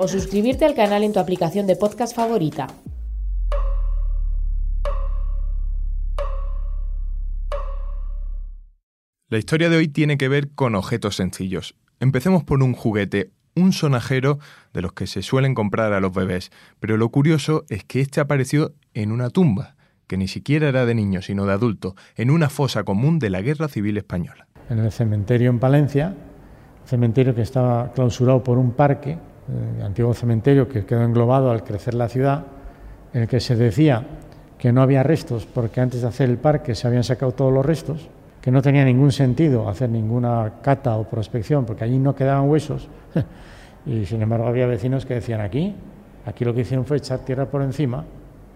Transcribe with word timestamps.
O 0.00 0.06
suscribirte 0.06 0.64
al 0.64 0.74
canal 0.74 1.02
en 1.02 1.12
tu 1.12 1.18
aplicación 1.18 1.66
de 1.66 1.74
podcast 1.74 2.14
favorita. 2.14 2.68
La 9.28 9.38
historia 9.38 9.68
de 9.68 9.76
hoy 9.76 9.88
tiene 9.88 10.16
que 10.16 10.28
ver 10.28 10.50
con 10.54 10.76
objetos 10.76 11.16
sencillos. 11.16 11.74
Empecemos 11.98 12.44
por 12.44 12.62
un 12.62 12.74
juguete, 12.74 13.32
un 13.56 13.72
sonajero 13.72 14.38
de 14.72 14.82
los 14.82 14.92
que 14.92 15.08
se 15.08 15.22
suelen 15.22 15.56
comprar 15.56 15.92
a 15.92 15.98
los 15.98 16.14
bebés, 16.14 16.52
pero 16.78 16.96
lo 16.96 17.08
curioso 17.08 17.64
es 17.68 17.82
que 17.82 18.00
este 18.00 18.20
apareció 18.20 18.74
en 18.94 19.10
una 19.10 19.30
tumba, 19.30 19.74
que 20.06 20.16
ni 20.16 20.28
siquiera 20.28 20.68
era 20.68 20.86
de 20.86 20.94
niño, 20.94 21.22
sino 21.22 21.44
de 21.44 21.54
adulto, 21.54 21.96
en 22.14 22.30
una 22.30 22.48
fosa 22.48 22.84
común 22.84 23.18
de 23.18 23.30
la 23.30 23.42
Guerra 23.42 23.66
Civil 23.66 23.98
Española. 23.98 24.46
en 24.70 24.78
el 24.78 24.92
cementerio 24.92 25.50
en 25.50 25.58
Palencia, 25.58 26.14
cementerio 26.84 27.34
que 27.34 27.42
estaba 27.42 27.92
clausurado 27.92 28.44
por 28.44 28.58
un 28.58 28.70
parque, 28.72 29.18
el 29.48 29.82
antiguo 29.82 30.14
cementerio 30.14 30.68
que 30.68 30.84
quedó 30.84 31.02
englobado 31.02 31.50
al 31.50 31.64
crecer 31.64 31.94
la 31.94 32.08
ciudad, 32.08 32.44
en 33.12 33.22
el 33.22 33.28
que 33.28 33.40
se 33.40 33.56
decía 33.56 34.06
que 34.58 34.72
no 34.72 34.82
había 34.82 35.02
restos 35.02 35.46
porque 35.46 35.80
antes 35.80 36.02
de 36.02 36.08
hacer 36.08 36.28
el 36.28 36.38
parque 36.38 36.74
se 36.74 36.86
habían 36.86 37.04
sacado 37.04 37.32
todos 37.32 37.52
los 37.52 37.64
restos, 37.64 38.08
que 38.42 38.50
no 38.50 38.62
tenía 38.62 38.84
ningún 38.84 39.12
sentido 39.12 39.68
hacer 39.68 39.90
ninguna 39.90 40.54
cata 40.62 40.96
o 40.96 41.04
prospección 41.04 41.64
porque 41.64 41.84
allí 41.84 41.98
no 41.98 42.14
quedaban 42.14 42.48
huesos. 42.48 42.88
y 43.86 44.04
sin 44.04 44.22
embargo 44.22 44.46
había 44.46 44.66
vecinos 44.66 45.06
que 45.06 45.14
decían 45.14 45.40
aquí, 45.40 45.74
aquí 46.26 46.44
lo 46.44 46.54
que 46.54 46.62
hicieron 46.62 46.84
fue 46.84 46.98
echar 46.98 47.20
tierra 47.20 47.46
por 47.46 47.62
encima 47.62 48.04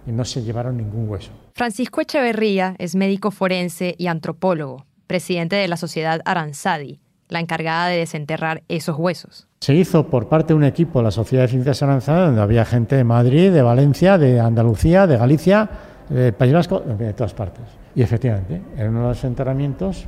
y 0.07 0.13
no 0.13 0.25
se 0.25 0.43
llevaron 0.43 0.77
ningún 0.77 1.09
hueso. 1.09 1.31
Francisco 1.55 2.01
Echeverría 2.01 2.75
es 2.79 2.97
médico 2.97 3.31
forense 3.31 3.95
y 3.97 4.09
antropólogo, 4.09 4.87
presidente 5.07 5.57
de 5.57 5.69
la 5.69 5.77
sociedad 5.77 6.21
Aranzadi, 6.25 7.01
la 7.29 7.41
encargada 7.41 7.89
de 7.89 7.99
desenterrar 7.99 8.63
esos 8.69 8.99
huesos. 8.99 9.49
Se 9.63 9.77
hizo 9.77 10.09
por 10.09 10.27
parte 10.27 10.49
de 10.49 10.55
un 10.55 10.65
equipo 10.65 10.99
de 10.99 11.05
la 11.05 11.13
Sociedad 11.13 11.45
de 11.45 11.49
Ciencias 11.49 11.85
Aranzadas, 11.85 12.27
donde 12.27 12.43
había 12.43 12.65
gente 12.65 12.97
de 12.97 13.05
Madrid, 13.05 13.53
de 13.53 13.63
Valencia, 13.63 14.19
de 14.19 14.41
Andalucía, 14.41 15.07
de 15.07 15.17
Galicia, 15.17 15.71
de 16.09 16.33
País 16.33 16.53
Vasco, 16.53 16.81
de 16.81 17.13
todas 17.13 17.33
partes. 17.33 17.63
Y 17.95 18.03
efectivamente, 18.03 18.61
en 18.77 18.89
uno 18.89 19.03
de 19.03 19.09
los 19.11 19.23
enterramientos 19.23 20.07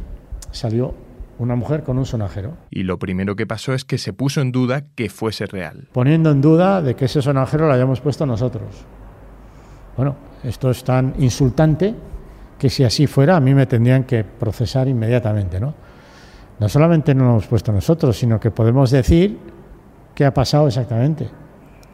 salió 0.50 0.92
una 1.38 1.54
mujer 1.54 1.84
con 1.84 1.98
un 1.98 2.04
sonajero, 2.04 2.54
Y 2.68 2.82
lo 2.82 2.98
primero 2.98 3.36
que 3.36 3.46
pasó 3.46 3.74
es 3.74 3.84
que 3.84 3.96
se 3.96 4.12
puso 4.12 4.40
en 4.40 4.50
duda 4.50 4.86
que 4.96 5.08
fuese 5.08 5.46
real. 5.46 5.86
poniendo 5.92 6.32
en 6.32 6.40
duda 6.40 6.82
de 6.82 6.96
que 6.96 7.04
ese 7.04 7.22
sonajero 7.22 7.68
lo 7.68 7.74
hayamos 7.74 8.00
puesto 8.00 8.26
nosotros. 8.26 8.84
Bueno, 9.96 10.16
esto 10.42 10.68
es 10.68 10.82
tan 10.82 11.14
insultante 11.20 11.94
que 12.58 12.68
si 12.68 12.82
así 12.82 13.06
fuera 13.06 13.36
a 13.36 13.40
mí 13.40 13.54
me 13.54 13.66
tendrían 13.66 14.02
que 14.02 14.24
procesar 14.24 14.88
inmediatamente, 14.88 15.60
¿no? 15.60 15.74
No 16.58 16.68
solamente 16.68 17.14
no 17.14 17.24
lo 17.24 17.30
hemos 17.30 17.46
puesto 17.46 17.72
nosotros, 17.72 18.16
sino 18.16 18.38
que 18.38 18.50
podemos 18.50 18.90
decir 18.90 19.38
qué 20.14 20.24
ha 20.24 20.32
pasado 20.32 20.68
exactamente. 20.68 21.28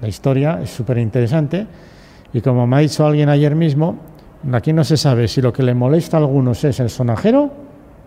La 0.00 0.09
historia 0.09 0.60
es 0.62 0.71
súper 0.71 0.98
interesante 0.98 1.66
y 2.32 2.41
como 2.41 2.66
me 2.66 2.76
ha 2.76 2.78
dicho 2.81 3.06
alguien 3.06 3.28
ayer 3.28 3.54
mismo, 3.54 3.99
aquí 4.53 4.72
no 4.72 4.84
se 4.84 4.97
sabe 4.97 5.28
si 5.28 5.41
lo 5.41 5.53
que 5.53 5.62
le 5.62 5.75
molesta 5.75 6.16
a 6.16 6.20
algunos 6.20 6.62
es 6.65 6.81
el 6.81 6.91
sonajero 6.91 7.50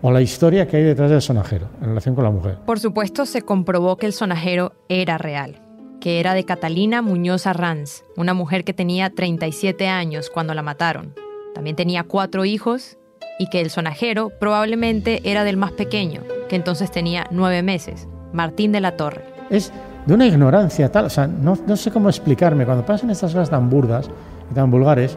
o 0.02 0.10
la 0.10 0.20
historia 0.20 0.66
que 0.68 0.76
hay 0.76 0.82
detrás 0.82 1.10
del 1.10 1.22
sonajero 1.22 1.68
en 1.80 1.88
relación 1.88 2.14
con 2.14 2.24
la 2.24 2.30
mujer. 2.30 2.58
Por 2.66 2.78
supuesto, 2.78 3.26
se 3.26 3.42
comprobó 3.42 3.96
que 3.96 4.06
el 4.06 4.12
sonajero 4.12 4.72
era 4.88 5.18
real, 5.18 5.60
que 6.00 6.20
era 6.20 6.34
de 6.34 6.44
Catalina 6.44 7.02
Muñoz 7.02 7.46
Arranz, 7.46 8.04
una 8.16 8.34
mujer 8.34 8.64
que 8.64 8.74
tenía 8.74 9.10
37 9.10 9.88
años 9.88 10.30
cuando 10.30 10.54
la 10.54 10.62
mataron. 10.62 11.14
También 11.54 11.76
tenía 11.76 12.04
cuatro 12.04 12.44
hijos 12.44 12.98
y 13.38 13.48
que 13.48 13.60
el 13.60 13.70
sonajero 13.70 14.30
probablemente 14.30 15.20
era 15.24 15.44
del 15.44 15.56
más 15.56 15.72
pequeño, 15.72 16.22
que 16.48 16.56
entonces 16.56 16.90
tenía 16.90 17.26
nueve 17.30 17.62
meses, 17.62 18.08
Martín 18.32 18.72
de 18.72 18.80
la 18.80 18.96
Torre. 18.96 19.22
es 19.50 19.72
de 20.06 20.14
una 20.14 20.26
ignorancia 20.26 20.92
tal, 20.92 21.06
o 21.06 21.10
sea, 21.10 21.26
no, 21.26 21.76
sé 21.76 21.90
cómo 21.90 22.08
explicarme, 22.10 22.66
cuando 22.66 22.84
pasan 22.84 23.10
estas 23.10 23.32
cosas 23.32 23.50
tan 23.50 23.70
burdas 23.70 24.10
y 24.50 24.54
tan 24.54 24.70
vulgares, 24.70 25.16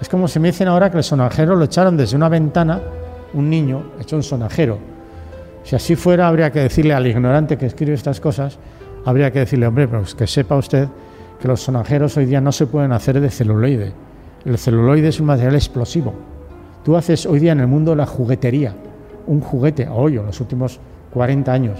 es 0.00 0.08
como 0.08 0.28
si 0.28 0.38
me 0.38 0.48
dicen 0.48 0.68
ahora 0.68 0.90
que 0.90 0.98
el 0.98 1.04
sonajero 1.04 1.56
lo 1.56 1.64
echaron 1.64 1.96
desde 1.96 2.16
una 2.16 2.28
ventana, 2.28 2.80
un 3.32 3.48
niño 3.48 3.92
echó 3.98 4.16
un 4.16 4.22
sonajero. 4.22 4.78
Si 5.62 5.76
así 5.76 5.96
fuera, 5.96 6.28
habría 6.28 6.50
que 6.50 6.60
decirle 6.60 6.94
al 6.94 7.06
ignorante 7.06 7.56
que 7.56 7.66
escribe 7.66 7.94
estas 7.94 8.20
cosas, 8.20 8.58
habría 9.04 9.30
que 9.30 9.40
decirle, 9.40 9.66
hombre, 9.66 9.88
pues 9.88 10.14
que 10.14 10.26
sepa 10.26 10.56
usted 10.56 10.88
que 11.40 11.48
los 11.48 11.60
sonajeros 11.60 12.16
hoy 12.16 12.26
día 12.26 12.40
no 12.40 12.52
se 12.52 12.66
pueden 12.66 12.92
hacer 12.92 13.20
de 13.20 13.30
celuloide. 13.30 13.92
El 14.44 14.58
celuloide 14.58 15.08
es 15.08 15.20
un 15.20 15.26
material 15.26 15.54
explosivo. 15.54 16.14
Tú 16.84 16.96
haces 16.96 17.26
hoy 17.26 17.40
día 17.40 17.52
en 17.52 17.60
el 17.60 17.66
mundo 17.66 17.94
la 17.94 18.06
juguetería, 18.06 18.74
un 19.26 19.40
juguete, 19.40 19.86
hoy 19.88 20.16
o 20.16 20.20
en 20.20 20.26
los 20.26 20.40
últimos 20.40 20.80
40 21.12 21.52
años, 21.52 21.78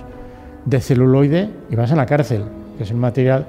de 0.64 0.80
celuloide 0.80 1.48
y 1.70 1.76
vas 1.76 1.90
a 1.92 1.96
la 1.96 2.04
cárcel, 2.04 2.44
que 2.76 2.84
es 2.84 2.90
un 2.90 2.98
material 2.98 3.46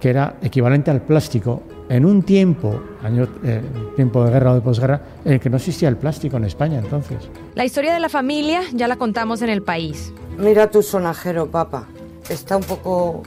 que 0.00 0.10
era 0.10 0.36
equivalente 0.42 0.90
al 0.90 1.02
plástico 1.02 1.62
en 1.88 2.06
un 2.06 2.22
tiempo, 2.22 2.80
año, 3.02 3.28
eh, 3.44 3.60
tiempo 3.94 4.24
de 4.24 4.30
guerra 4.30 4.52
o 4.52 4.54
de 4.54 4.60
posguerra, 4.62 5.00
en 5.24 5.34
el 5.34 5.40
que 5.40 5.50
no 5.50 5.58
existía 5.58 5.88
el 5.88 5.96
plástico 5.96 6.38
en 6.38 6.44
España 6.44 6.78
entonces. 6.78 7.18
La 7.54 7.64
historia 7.64 7.92
de 7.92 8.00
la 8.00 8.08
familia 8.08 8.62
ya 8.72 8.88
la 8.88 8.96
contamos 8.96 9.42
en 9.42 9.50
el 9.50 9.62
país. 9.62 10.12
Mira 10.38 10.70
tu 10.70 10.82
sonajero, 10.82 11.46
papá. 11.48 11.86
Está 12.28 12.56
un 12.56 12.64
poco 12.64 13.22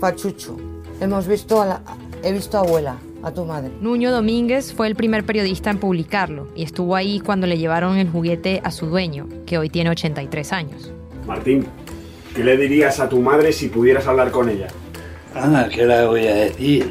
pachucho. 0.00 0.56
Hemos 1.00 1.26
visto 1.26 1.60
a 1.60 1.66
la... 1.66 1.80
He 2.22 2.32
visto 2.32 2.56
a 2.56 2.60
abuela, 2.60 2.96
a 3.22 3.32
tu 3.32 3.44
madre. 3.44 3.70
Nuño 3.80 4.10
Domínguez 4.10 4.72
fue 4.72 4.86
el 4.86 4.94
primer 4.94 5.24
periodista 5.24 5.70
en 5.70 5.78
publicarlo 5.78 6.48
y 6.54 6.62
estuvo 6.62 6.96
ahí 6.96 7.20
cuando 7.20 7.46
le 7.46 7.58
llevaron 7.58 7.96
el 7.96 8.08
juguete 8.08 8.60
a 8.64 8.70
su 8.70 8.86
dueño, 8.86 9.28
que 9.46 9.58
hoy 9.58 9.68
tiene 9.68 9.90
83 9.90 10.52
años. 10.52 10.92
Martín, 11.26 11.66
¿qué 12.34 12.44
le 12.44 12.56
dirías 12.56 13.00
a 13.00 13.08
tu 13.08 13.20
madre 13.20 13.52
si 13.52 13.68
pudieras 13.68 14.06
hablar 14.06 14.30
con 14.30 14.48
ella? 14.48 14.68
Ah, 15.34 15.68
¿qué 15.72 15.86
le 15.86 16.06
voy 16.06 16.26
a 16.26 16.34
decir? 16.34 16.90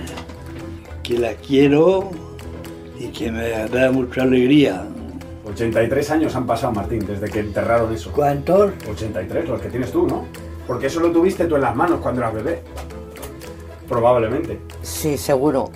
Que 1.03 1.17
la 1.17 1.33
quiero 1.33 2.11
y 2.99 3.07
que 3.07 3.31
me 3.31 3.49
da 3.67 3.91
mucha 3.91 4.23
alegría. 4.23 4.85
83 5.45 6.11
años 6.11 6.35
han 6.35 6.45
pasado, 6.45 6.73
Martín, 6.73 7.05
desde 7.07 7.29
que 7.29 7.39
enterraron 7.39 7.93
eso. 7.93 8.11
¿Cuántos? 8.11 8.71
83, 8.89 9.47
los 9.47 9.61
que 9.61 9.69
tienes 9.69 9.91
tú, 9.91 10.05
¿no? 10.05 10.25
Porque 10.67 10.87
eso 10.87 10.99
lo 10.99 11.11
tuviste 11.11 11.45
tú 11.45 11.55
en 11.55 11.61
las 11.61 11.75
manos 11.75 11.99
cuando 12.01 12.21
eras 12.21 12.33
bebé. 12.33 12.61
Probablemente. 13.87 14.59
Sí, 14.81 15.17
seguro. 15.17 15.71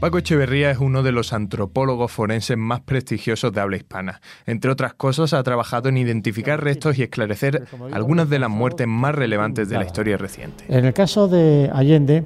Paco 0.00 0.18
Echeverría 0.18 0.70
es 0.70 0.78
uno 0.78 1.02
de 1.02 1.10
los 1.10 1.32
antropólogos 1.32 2.12
forenses 2.12 2.56
más 2.56 2.80
prestigiosos 2.80 3.52
de 3.52 3.60
habla 3.60 3.76
hispana. 3.76 4.20
Entre 4.46 4.70
otras 4.70 4.94
cosas, 4.94 5.32
ha 5.32 5.42
trabajado 5.42 5.88
en 5.88 5.96
identificar 5.96 6.62
restos 6.62 6.98
y 6.98 7.02
esclarecer 7.02 7.66
algunas 7.90 8.30
de 8.30 8.38
las 8.38 8.48
muertes 8.48 8.86
más 8.86 9.16
relevantes 9.16 9.68
de 9.68 9.76
la 9.76 9.84
historia 9.84 10.16
reciente. 10.16 10.64
En 10.68 10.84
el 10.84 10.94
caso 10.94 11.26
de 11.26 11.68
Allende, 11.74 12.24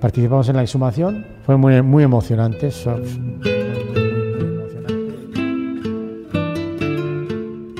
participamos 0.00 0.50
en 0.50 0.56
la 0.56 0.62
exhumación, 0.62 1.26
fue 1.46 1.56
muy, 1.56 1.80
muy 1.80 2.04
emocionante. 2.04 2.70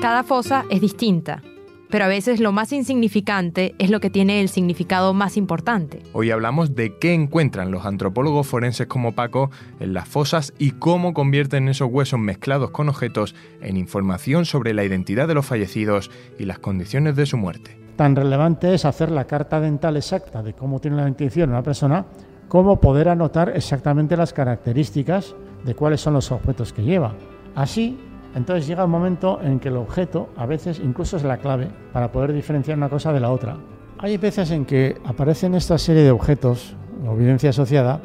Cada 0.01 0.23
fosa 0.23 0.63
es 0.69 0.79
distinta, 0.79 1.41
pero 1.89 2.05
a 2.05 2.07
veces 2.07 2.39
lo 2.39 2.53
más 2.53 2.71
insignificante 2.71 3.75
es 3.79 3.89
lo 3.89 3.99
que 3.99 4.09
tiene 4.09 4.39
el 4.39 4.47
significado 4.47 5.13
más 5.13 5.35
importante. 5.35 6.01
Hoy 6.13 6.31
hablamos 6.31 6.73
de 6.73 6.97
qué 6.97 7.13
encuentran 7.13 7.69
los 7.69 7.85
antropólogos 7.85 8.47
forenses 8.47 8.87
como 8.87 9.11
Paco 9.11 9.51
en 9.81 9.93
las 9.93 10.07
fosas 10.07 10.53
y 10.57 10.71
cómo 10.71 11.13
convierten 11.13 11.67
esos 11.67 11.89
huesos 11.91 12.17
mezclados 12.17 12.71
con 12.71 12.87
objetos 12.87 13.35
en 13.59 13.75
información 13.75 14.45
sobre 14.45 14.73
la 14.73 14.85
identidad 14.85 15.27
de 15.27 15.33
los 15.33 15.45
fallecidos 15.45 16.09
y 16.39 16.45
las 16.45 16.59
condiciones 16.59 17.17
de 17.17 17.25
su 17.25 17.35
muerte. 17.35 17.77
Tan 17.97 18.15
relevante 18.15 18.73
es 18.73 18.85
hacer 18.85 19.11
la 19.11 19.27
carta 19.27 19.59
dental 19.59 19.97
exacta 19.97 20.41
de 20.41 20.53
cómo 20.53 20.79
tiene 20.79 20.95
la 20.95 21.03
dentición 21.03 21.49
una 21.49 21.61
persona, 21.61 22.05
como 22.47 22.79
poder 22.79 23.09
anotar 23.09 23.51
exactamente 23.53 24.15
las 24.15 24.31
características 24.31 25.35
de 25.65 25.75
cuáles 25.75 25.99
son 25.99 26.13
los 26.13 26.31
objetos 26.31 26.71
que 26.71 26.83
lleva. 26.83 27.13
Así, 27.53 27.99
entonces 28.35 28.67
llega 28.67 28.85
un 28.85 28.91
momento 28.91 29.39
en 29.41 29.59
que 29.59 29.69
el 29.69 29.77
objeto 29.77 30.29
a 30.37 30.45
veces 30.45 30.79
incluso 30.79 31.17
es 31.17 31.23
la 31.23 31.37
clave 31.37 31.67
para 31.91 32.11
poder 32.11 32.33
diferenciar 32.33 32.77
una 32.77 32.89
cosa 32.89 33.11
de 33.11 33.19
la 33.19 33.31
otra. 33.31 33.57
Hay 33.97 34.17
veces 34.17 34.51
en 34.51 34.65
que 34.65 34.97
aparecen 35.03 35.55
esta 35.55 35.77
serie 35.77 36.03
de 36.03 36.11
objetos 36.11 36.75
o 37.05 37.13
evidencia 37.13 37.49
asociada, 37.49 38.01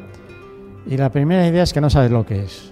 y 0.87 0.97
la 0.97 1.09
primera 1.09 1.47
idea 1.47 1.63
es 1.63 1.73
que 1.73 1.81
no 1.81 1.89
sabes 1.89 2.11
lo 2.11 2.25
que 2.25 2.43
es. 2.43 2.71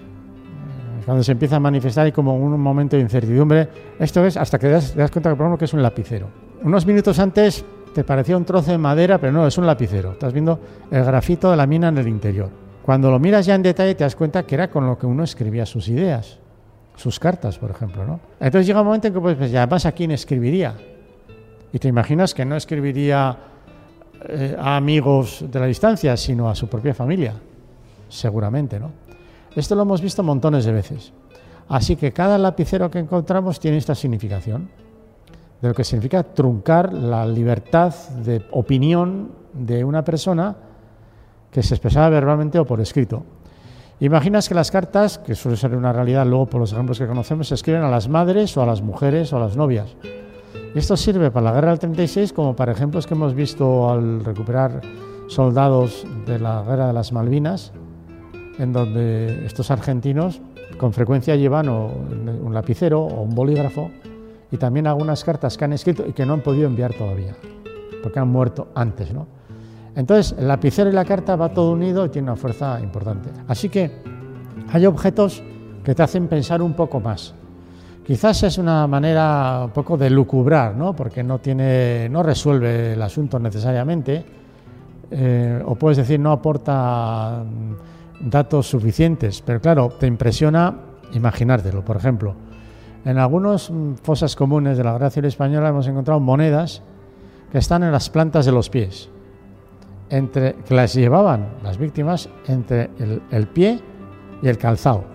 Cuando 1.06 1.24
se 1.24 1.34
empieza 1.34 1.58
a 1.58 1.60
manifestar 1.60 2.06
hay 2.06 2.12
como 2.12 2.36
un 2.36 2.60
momento 2.60 2.96
de 2.96 3.02
incertidumbre. 3.02 3.68
Esto 4.00 4.26
es 4.26 4.38
hasta 4.38 4.58
que 4.58 4.68
te 4.68 4.74
das, 4.74 5.12
cuenta, 5.12 5.30
por 5.32 5.40
ejemplo, 5.40 5.58
que 5.58 5.66
es 5.66 5.74
un 5.74 5.82
lapicero. 5.82 6.28
Unos 6.64 6.86
minutos 6.86 7.20
antes 7.20 7.66
te 7.94 8.04
parecía 8.04 8.38
un 8.38 8.46
trozo 8.46 8.72
de 8.72 8.78
madera, 8.78 9.18
pero 9.18 9.34
no, 9.34 9.46
es 9.46 9.58
un 9.58 9.66
lapicero. 9.66 10.14
Estás 10.14 10.32
viendo 10.32 10.60
el 10.90 11.04
grafito 11.04 11.52
de 11.52 11.58
la 11.58 11.68
mina 11.68 11.90
en 11.90 11.98
el 11.98 12.08
interior. 12.08 12.50
Cuando 12.84 13.12
lo 13.12 13.20
miras 13.20 13.46
ya 13.46 13.56
en 13.56 13.64
detalle 13.64 13.96
te 13.96 14.04
das 14.04 14.16
cuenta 14.16 14.44
que 14.44 14.56
era 14.56 14.70
con 14.70 14.86
lo 14.88 14.98
que 14.98 15.06
uno 15.06 15.24
escribía 15.24 15.66
sus 15.66 15.90
ideas, 15.90 16.40
sus 16.96 17.20
cartas, 17.20 17.58
por 17.58 17.72
ejemplo. 17.72 18.06
¿no? 18.06 18.20
Entonces 18.40 18.68
llega 18.68 18.82
un 18.82 18.88
momento 18.88 19.08
en 19.08 19.14
que, 19.14 19.20
pues, 19.20 19.38
además, 19.54 19.86
¿a 19.86 19.92
quién 19.92 20.12
escribiría? 20.12 20.76
Y 21.72 21.80
te 21.80 21.88
imaginas 21.88 22.34
que 22.34 22.46
no 22.46 22.56
escribiría 22.56 23.38
eh, 24.30 24.56
a 24.60 24.78
amigos 24.78 25.44
de 25.50 25.60
la 25.60 25.66
distancia, 25.66 26.16
sino 26.16 26.50
a 26.50 26.56
su 26.56 26.68
propia 26.68 26.94
familia, 26.94 27.34
seguramente, 28.10 28.80
¿no? 28.80 28.92
Esto 29.56 29.76
lo 29.76 29.84
hemos 29.84 30.02
visto 30.02 30.24
montones 30.24 30.66
de 30.66 30.72
veces. 30.72 31.14
Así 31.70 31.96
que 31.96 32.12
cada 32.12 32.38
lapicero 32.38 32.90
que 32.90 33.00
encontramos 33.00 33.60
tiene 33.60 33.78
esta 33.78 33.96
significación, 33.96 34.70
de 35.62 35.68
lo 35.68 35.74
que 35.74 35.84
significa 35.84 36.24
truncar 36.24 36.92
la 36.92 37.26
libertad 37.26 37.94
de 38.24 38.46
opinión 38.52 39.32
de 39.54 39.84
una 39.84 40.04
persona 40.04 40.56
que 41.50 41.64
se 41.64 41.76
expresaba 41.76 42.10
verbalmente 42.10 42.60
o 42.60 42.66
por 42.66 42.82
escrito. 42.82 43.24
Imaginas 44.04 44.50
que 44.50 44.54
las 44.54 44.70
cartas, 44.70 45.18
que 45.18 45.34
suele 45.34 45.56
ser 45.56 45.74
una 45.78 45.94
realidad 45.94 46.28
luego 46.28 46.46
por 46.48 46.60
los 46.60 46.74
ejemplos 46.74 47.00
que 47.00 47.08
conocemos, 47.08 47.48
se 47.48 47.56
escriben 47.56 47.84
a 47.84 47.90
las 47.90 48.10
madres 48.10 48.58
o 48.58 48.62
a 48.62 48.66
las 48.66 48.82
mujeres 48.82 49.32
o 49.32 49.38
a 49.38 49.40
las 49.40 49.56
novias. 49.56 49.96
Y 50.76 50.78
esto 50.78 50.98
sirve 50.98 51.32
para 51.32 51.46
la 51.46 51.54
guerra 51.54 51.70
del 51.70 51.80
36 51.80 52.34
como 52.34 52.54
para 52.54 52.74
ejemplos 52.74 53.08
que 53.08 53.14
hemos 53.14 53.34
visto 53.34 53.90
al 53.90 54.26
recuperar 54.26 54.82
soldados 55.28 56.06
de 56.26 56.38
la 56.38 56.64
guerra 56.64 56.88
de 56.88 56.92
las 56.92 57.14
Malvinas, 57.14 57.72
en 58.60 58.74
donde 58.74 59.46
estos 59.46 59.72
argentinos 59.72 60.42
con 60.78 60.92
frecuencia 60.92 61.38
llevan 61.38 61.70
un 61.70 62.54
lapicero 62.54 63.04
o 63.04 63.22
un 63.22 63.34
bolígrafo 63.34 63.90
y 64.52 64.58
también 64.58 64.86
algunas 64.86 65.24
cartas 65.24 65.58
que 65.58 65.64
han 65.64 65.72
escrito 65.72 66.04
y 66.06 66.12
que 66.12 66.26
no 66.26 66.34
han 66.34 66.42
podido 66.42 66.68
enviar 66.68 66.94
todavía, 66.94 67.38
porque 68.04 68.20
han 68.20 68.28
muerto 68.28 68.68
antes, 68.76 69.14
¿no? 69.14 69.28
Entonces, 69.96 70.36
el 70.38 70.48
lapicero 70.48 70.90
y 70.90 70.94
la 70.94 71.06
carta 71.06 71.36
va 71.36 71.50
todo 71.50 71.72
unido 71.72 72.06
y 72.06 72.10
tiene 72.10 72.30
una 72.32 72.36
fuerza 72.36 72.80
importante. 72.82 73.30
Así 73.48 73.70
que 73.70 73.92
hay 74.72 74.86
objetos 74.86 75.44
que 75.84 75.94
te 75.94 76.02
hacen 76.02 76.28
pensar 76.28 76.62
un 76.62 76.74
poco 76.74 77.00
más. 77.00 77.36
Quizás 78.06 78.44
es 78.44 78.58
una 78.58 78.86
manera 78.88 79.62
un 79.66 79.72
poco 79.72 79.96
de 79.96 80.10
lucubrar, 80.10 80.76
¿no? 80.76 80.94
porque 80.94 81.24
no, 81.24 81.40
tiene, 81.40 82.10
no 82.10 82.22
resuelve 82.22 82.94
el 82.94 83.02
asunto 83.02 83.40
necesariamente, 83.40 84.26
eh, 85.12 85.62
o 85.66 85.76
puedes 85.76 85.98
decir 85.98 86.20
no 86.20 86.32
aporta 86.32 87.44
mm, 87.46 88.30
datos 88.30 88.68
suficientes, 88.68 89.42
pero 89.46 89.62
claro, 89.62 89.90
te 90.00 90.08
impresiona 90.08 90.76
imaginártelo. 91.14 91.86
Por 91.86 91.96
ejemplo, 91.96 92.36
en 93.06 93.18
algunas 93.18 93.70
mm, 93.70 93.94
fosas 94.02 94.36
comunes 94.36 94.78
de 94.78 94.84
la 94.84 95.10
Civil 95.10 95.28
Española 95.28 95.70
hemos 95.70 95.88
encontrado 95.88 96.20
monedas 96.20 96.82
que 97.52 97.60
están 97.60 97.84
en 97.84 97.92
las 97.92 98.10
plantas 98.10 98.46
de 98.46 98.52
los 98.52 98.70
pies, 98.70 99.10
entre, 100.14 100.54
que 100.58 100.76
las 100.76 100.94
llevaban 100.94 101.56
las 101.64 101.80
víctimas 101.80 102.30
entre 102.46 102.92
el, 103.32 103.48
pie 103.48 103.80
y 104.44 104.48
el 104.48 104.60
calzado, 104.60 105.06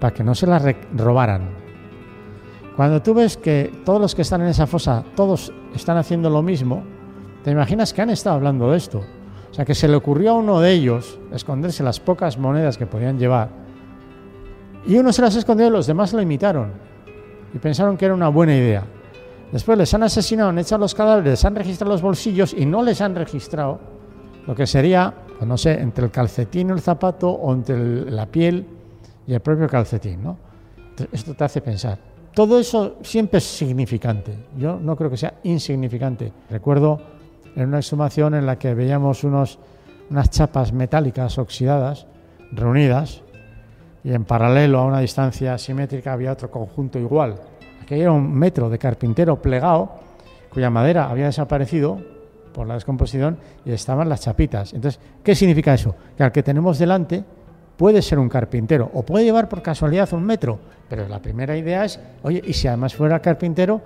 para 0.00 0.12
que 0.12 0.24
no 0.24 0.34
se 0.34 0.48
las 0.48 0.64
robaran. 0.92 1.50
Cuando 2.74 3.00
tú 3.00 3.14
ves 3.14 3.36
que 3.36 3.70
todos 3.84 4.00
los 4.00 4.12
que 4.12 4.22
están 4.22 4.40
en 4.40 4.48
esa 4.48 4.66
fosa, 4.66 5.04
todos 5.14 5.52
están 5.72 5.98
haciendo 5.98 6.30
lo 6.30 6.42
mismo, 6.42 6.82
te 7.44 7.52
imaginas 7.52 7.92
que 7.92 8.02
han 8.02 8.10
estado 8.10 8.34
hablando 8.34 8.72
de 8.72 8.76
esto. 8.76 9.04
O 9.52 9.54
sea, 9.54 9.64
que 9.64 9.76
se 9.76 9.86
le 9.86 9.94
ocurrió 9.94 10.32
a 10.32 10.34
uno 10.34 10.58
de 10.58 10.72
ellos 10.72 11.20
esconderse 11.32 11.84
las 11.84 12.00
pocas 12.00 12.36
monedas 12.36 12.76
que 12.76 12.86
podían 12.86 13.20
llevar. 13.20 13.50
Y 14.84 14.96
uno 14.96 15.12
se 15.12 15.22
las 15.22 15.36
escondió 15.36 15.68
y 15.68 15.70
los 15.70 15.86
demás 15.86 16.12
lo 16.12 16.20
imitaron. 16.20 16.72
Y 17.54 17.58
pensaron 17.58 17.96
que 17.96 18.06
era 18.06 18.14
una 18.14 18.30
buena 18.30 18.56
idea. 18.56 18.82
Después 19.52 19.78
les 19.78 19.94
han 19.94 20.02
asesinado, 20.02 20.48
han 20.48 20.58
echado 20.58 20.80
los 20.80 20.92
cadáveres, 20.92 21.30
les 21.30 21.44
han 21.44 21.54
registrado 21.54 21.92
los 21.92 22.02
bolsillos 22.02 22.52
y 22.52 22.66
no 22.66 22.82
les 22.82 23.00
han 23.00 23.14
registrado 23.14 23.93
lo 24.46 24.54
que 24.54 24.66
sería, 24.66 25.12
pues 25.38 25.46
no 25.48 25.56
sé, 25.56 25.80
entre 25.80 26.04
el 26.04 26.10
calcetín 26.10 26.68
y 26.68 26.72
el 26.72 26.80
zapato 26.80 27.30
o 27.30 27.52
entre 27.52 27.74
el- 27.76 28.14
la 28.14 28.26
piel 28.26 28.66
y 29.26 29.32
el 29.34 29.40
propio 29.40 29.66
calcetín. 29.68 30.22
¿no? 30.22 30.36
Esto 31.12 31.34
te 31.34 31.44
hace 31.44 31.60
pensar. 31.60 31.98
Todo 32.34 32.58
eso 32.58 32.96
siempre 33.02 33.38
es 33.38 33.44
significante. 33.44 34.34
Yo 34.58 34.78
no 34.80 34.96
creo 34.96 35.08
que 35.10 35.16
sea 35.16 35.34
insignificante. 35.44 36.32
Recuerdo 36.50 37.00
en 37.54 37.68
una 37.68 37.78
exhumación 37.78 38.34
en 38.34 38.44
la 38.46 38.58
que 38.58 38.74
veíamos 38.74 39.22
unos, 39.24 39.58
unas 40.10 40.30
chapas 40.30 40.72
metálicas 40.72 41.38
oxidadas 41.38 42.06
reunidas 42.52 43.22
y 44.02 44.12
en 44.12 44.24
paralelo 44.24 44.80
a 44.80 44.84
una 44.84 44.98
distancia 45.00 45.56
simétrica 45.58 46.12
había 46.12 46.32
otro 46.32 46.50
conjunto 46.50 46.98
igual. 46.98 47.36
Aquello 47.82 48.02
era 48.02 48.12
un 48.12 48.34
metro 48.34 48.68
de 48.68 48.78
carpintero 48.78 49.40
plegado 49.40 49.92
cuya 50.52 50.70
madera 50.70 51.08
había 51.08 51.26
desaparecido 51.26 51.98
por 52.54 52.66
la 52.66 52.74
descomposición 52.74 53.36
y 53.66 53.72
estaban 53.72 54.08
las 54.08 54.22
chapitas. 54.22 54.72
Entonces, 54.72 54.98
¿qué 55.22 55.34
significa 55.34 55.74
eso? 55.74 55.94
Que 56.16 56.22
al 56.22 56.32
que 56.32 56.42
tenemos 56.42 56.78
delante 56.78 57.22
puede 57.76 58.00
ser 58.00 58.18
un 58.18 58.28
carpintero 58.28 58.90
o 58.94 59.02
puede 59.02 59.24
llevar 59.24 59.48
por 59.48 59.60
casualidad 59.60 60.10
un 60.14 60.24
metro, 60.24 60.58
pero 60.88 61.06
la 61.08 61.20
primera 61.20 61.56
idea 61.56 61.84
es, 61.84 62.00
oye, 62.22 62.40
y 62.46 62.52
si 62.52 62.68
además 62.68 62.94
fuera 62.94 63.20
carpintero, 63.20 63.82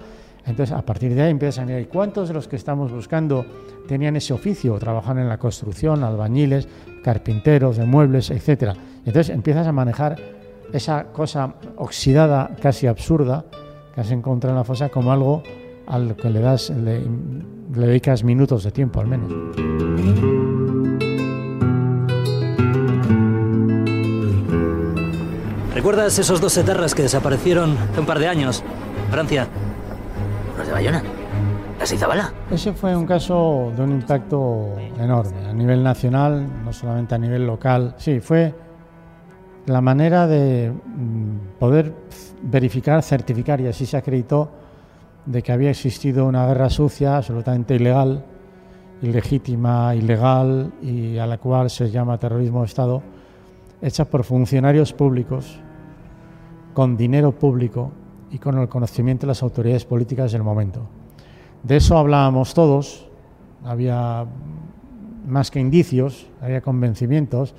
entonces 0.47 0.76
a 0.76 0.82
partir 0.82 1.15
de 1.15 1.23
ahí 1.23 1.31
empiezas 1.31 1.59
a 1.59 1.67
mirar, 1.67 1.81
¿y 1.81 1.87
cuántos 1.87 2.29
de 2.29 2.35
los 2.35 2.47
que 2.47 2.56
estamos 2.56 2.93
buscando 2.93 3.44
tenían 3.88 4.17
ese 4.17 4.32
oficio, 4.32 4.79
trabajan 4.79 5.19
en 5.19 5.29
la 5.29 5.38
construcción, 5.38 6.05
albañiles, 6.05 6.69
carpinteros 7.03 7.79
de 7.79 7.87
muebles, 7.87 8.31
etcétera? 8.31 8.75
Entonces 9.05 9.31
empiezas 9.31 9.67
a 9.67 9.73
manejar 9.73 10.17
esa 10.73 11.05
cosa 11.05 11.55
oxidada, 11.76 12.50
casi 12.61 12.87
absurda, 12.87 13.47
que 13.94 14.03
has 14.03 14.11
encontrado 14.11 14.55
en 14.55 14.59
la 14.59 14.64
fosa 14.64 14.91
como 14.91 15.12
algo 15.12 15.43
al 15.87 16.14
que 16.17 16.29
le 16.29 16.41
das, 16.41 16.71
le 17.79 17.87
dedicas 17.87 18.25
minutos 18.25 18.65
de 18.65 18.73
tiempo 18.73 19.01
al 19.01 19.07
menos. 19.07 19.33
¿Recuerdas 25.75 26.19
esos 26.19 26.41
dos 26.41 26.57
etarras 26.57 26.95
que 26.95 27.03
desaparecieron 27.03 27.77
hace 27.79 28.01
un 28.01 28.07
par 28.07 28.19
de 28.19 28.27
años? 28.27 28.65
Francia. 29.11 29.47
Los 30.57 30.67
de 30.67 30.73
Bayona. 30.73 31.03
¿Las 31.79 31.93
Izabala? 31.93 32.33
Ese 32.51 32.73
fue 32.73 32.97
un 32.97 33.07
caso 33.07 33.73
de 33.77 33.85
un 33.85 33.93
impacto 33.93 34.75
enorme 34.99 35.47
a 35.47 35.53
nivel 35.53 35.85
nacional, 35.85 36.45
no 36.65 36.73
solamente 36.73 37.15
a 37.15 37.19
nivel 37.19 37.47
local. 37.47 37.95
Sí, 37.97 38.19
fue 38.19 38.53
la 39.67 39.81
manera 39.81 40.26
de 40.26 40.73
mm, 40.73 41.59
poder 41.61 41.95
verificar, 42.43 43.00
certificar 43.02 43.61
y 43.61 43.69
así 43.69 43.87
se 43.87 43.97
acreditó 43.97 44.50
de 45.28 45.42
que 45.42 45.52
había 45.52 45.70
existido 45.70 46.25
una 46.25 46.47
guerra 46.47 46.70
sucia, 46.70 47.18
absolutamente 47.18 47.75
ilegal, 47.75 48.25
ilegítima, 49.02 49.94
ilegal 49.94 50.73
y 50.80 51.18
a 51.18 51.26
la 51.26 51.37
cual 51.37 51.68
se 51.68 51.90
llama 51.90 52.16
terrorismo 52.16 52.61
de 52.61 52.66
Estado, 52.66 53.02
hecha 53.82 54.06
por 54.06 54.25
funcionarios 54.25 54.94
públicos, 54.94 55.61
con 56.73 56.97
dinero 56.97 57.32
público 57.32 57.92
y 58.30 58.38
con 58.38 58.56
el 58.58 58.68
conocimiento 58.68 59.26
de 59.26 59.28
las 59.28 59.42
autoridades 59.42 59.85
políticas 59.85 60.32
del 60.32 60.42
momento. 60.42 60.88
De 61.62 61.76
eso 61.76 61.99
hablábamos 61.99 62.54
todos, 62.54 63.06
había 63.64 64.25
más 65.26 65.50
que 65.50 65.61
indicios, 65.61 66.26
había 66.40 66.62
convencimientos, 66.62 67.54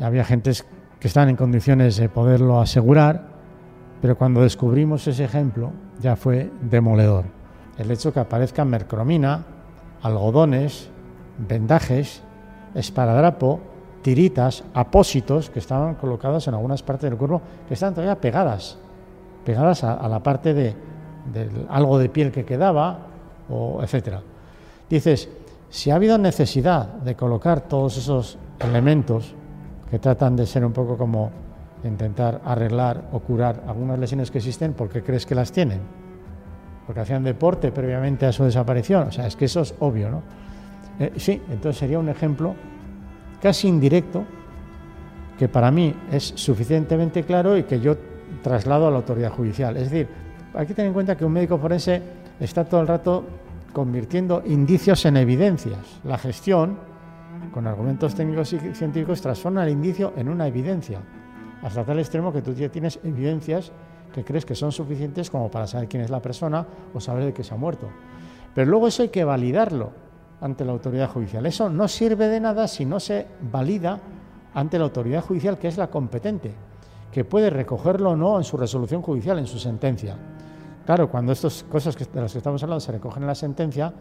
había 0.00 0.24
gentes 0.24 0.64
que 1.00 1.08
estaban 1.08 1.30
en 1.30 1.36
condiciones 1.36 1.96
de 1.96 2.08
poderlo 2.08 2.60
asegurar, 2.60 3.39
pero 4.00 4.16
cuando 4.16 4.42
descubrimos 4.42 5.06
ese 5.06 5.24
ejemplo 5.24 5.72
ya 6.00 6.16
fue 6.16 6.50
demoledor. 6.62 7.26
El 7.78 7.90
hecho 7.90 8.12
que 8.12 8.20
aparezca 8.20 8.64
mercromina, 8.64 9.44
algodones, 10.02 10.88
vendajes, 11.38 12.22
esparadrapo, 12.74 13.60
tiritas, 14.02 14.64
apósitos 14.74 15.50
que 15.50 15.58
estaban 15.58 15.94
colocados 15.94 16.48
en 16.48 16.54
algunas 16.54 16.82
partes 16.82 17.10
del 17.10 17.18
cuerpo 17.18 17.42
que 17.68 17.74
estaban 17.74 17.94
todavía 17.94 18.20
pegadas, 18.20 18.78
pegadas 19.44 19.84
a, 19.84 20.08
la 20.08 20.22
parte 20.22 20.54
de, 20.54 20.74
algo 21.68 21.98
de 21.98 22.08
piel 22.08 22.32
que 22.32 22.44
quedaba, 22.44 23.06
o 23.48 23.82
etcétera. 23.82 24.22
Dices, 24.88 25.28
si 25.68 25.90
ha 25.90 25.96
habido 25.96 26.18
necesidad 26.18 26.86
de 26.86 27.14
colocar 27.14 27.62
todos 27.62 27.96
esos 27.96 28.38
elementos 28.58 29.34
que 29.90 29.98
tratan 29.98 30.36
de 30.36 30.46
ser 30.46 30.64
un 30.64 30.72
poco 30.72 30.96
como 30.96 31.30
intentar 31.84 32.40
arreglar 32.44 33.08
o 33.12 33.20
curar 33.20 33.64
algunas 33.66 33.98
lesiones 33.98 34.30
que 34.30 34.38
existen, 34.38 34.72
¿por 34.72 34.88
qué 34.88 35.02
crees 35.02 35.26
que 35.26 35.34
las 35.34 35.52
tienen? 35.52 35.80
Porque 36.86 37.00
hacían 37.00 37.24
deporte 37.24 37.72
previamente 37.72 38.26
a 38.26 38.32
su 38.32 38.44
desaparición. 38.44 39.08
O 39.08 39.12
sea, 39.12 39.26
es 39.26 39.36
que 39.36 39.46
eso 39.46 39.60
es 39.60 39.74
obvio, 39.78 40.10
¿no? 40.10 40.22
Eh, 40.98 41.12
sí, 41.16 41.40
entonces 41.50 41.78
sería 41.78 41.98
un 41.98 42.08
ejemplo 42.08 42.54
casi 43.40 43.68
indirecto 43.68 44.24
que 45.38 45.48
para 45.48 45.70
mí 45.70 45.94
es 46.12 46.32
suficientemente 46.36 47.22
claro 47.24 47.56
y 47.56 47.62
que 47.62 47.80
yo 47.80 47.96
traslado 48.42 48.86
a 48.86 48.90
la 48.90 48.98
autoridad 48.98 49.30
judicial. 49.30 49.76
Es 49.76 49.90
decir, 49.90 50.08
hay 50.52 50.66
que 50.66 50.74
tener 50.74 50.88
en 50.88 50.94
cuenta 50.94 51.16
que 51.16 51.24
un 51.24 51.32
médico 51.32 51.56
forense 51.58 52.02
está 52.38 52.64
todo 52.64 52.82
el 52.82 52.86
rato 52.86 53.24
convirtiendo 53.72 54.42
indicios 54.44 55.04
en 55.06 55.16
evidencias. 55.16 56.00
La 56.04 56.18
gestión 56.18 56.90
con 57.52 57.66
argumentos 57.66 58.14
técnicos 58.14 58.52
y 58.52 58.58
científicos, 58.74 59.20
transforma 59.20 59.64
el 59.64 59.70
indicio 59.70 60.12
en 60.16 60.28
una 60.28 60.46
evidencia, 60.46 61.00
hasta 61.62 61.84
tal 61.84 61.98
extremo 61.98 62.32
que 62.32 62.42
tú 62.42 62.52
ya 62.52 62.68
tienes 62.68 62.98
evidencias 63.04 63.72
que 64.12 64.24
crees 64.24 64.44
que 64.44 64.54
son 64.54 64.72
suficientes 64.72 65.30
como 65.30 65.50
para 65.50 65.66
saber 65.66 65.88
quién 65.88 66.02
es 66.02 66.10
la 66.10 66.20
persona 66.20 66.66
o 66.92 67.00
saber 67.00 67.24
de 67.24 67.32
qué 67.32 67.44
se 67.44 67.54
ha 67.54 67.56
muerto. 67.56 67.88
Pero 68.54 68.70
luego 68.70 68.88
eso 68.88 69.02
hay 69.02 69.08
que 69.08 69.24
validarlo 69.24 69.92
ante 70.40 70.64
la 70.64 70.72
autoridad 70.72 71.10
judicial. 71.10 71.46
Eso 71.46 71.70
no 71.70 71.86
sirve 71.86 72.28
de 72.28 72.40
nada 72.40 72.66
si 72.66 72.84
no 72.84 72.98
se 72.98 73.26
valida 73.52 74.00
ante 74.54 74.78
la 74.78 74.84
autoridad 74.84 75.22
judicial, 75.22 75.58
que 75.58 75.68
es 75.68 75.76
la 75.76 75.88
competente, 75.88 76.52
que 77.12 77.24
puede 77.24 77.50
recogerlo 77.50 78.10
o 78.10 78.16
no 78.16 78.38
en 78.38 78.44
su 78.44 78.56
resolución 78.56 79.02
judicial, 79.02 79.38
en 79.38 79.46
su 79.46 79.58
sentencia. 79.58 80.16
Claro, 80.84 81.08
cuando 81.08 81.32
estas 81.32 81.62
cosas 81.64 81.96
de 81.96 82.20
las 82.20 82.32
que 82.32 82.38
estamos 82.38 82.62
hablando 82.62 82.80
se 82.80 82.92
recogen 82.92 83.22
en 83.22 83.28
la 83.28 83.34
sentencia, 83.34 83.92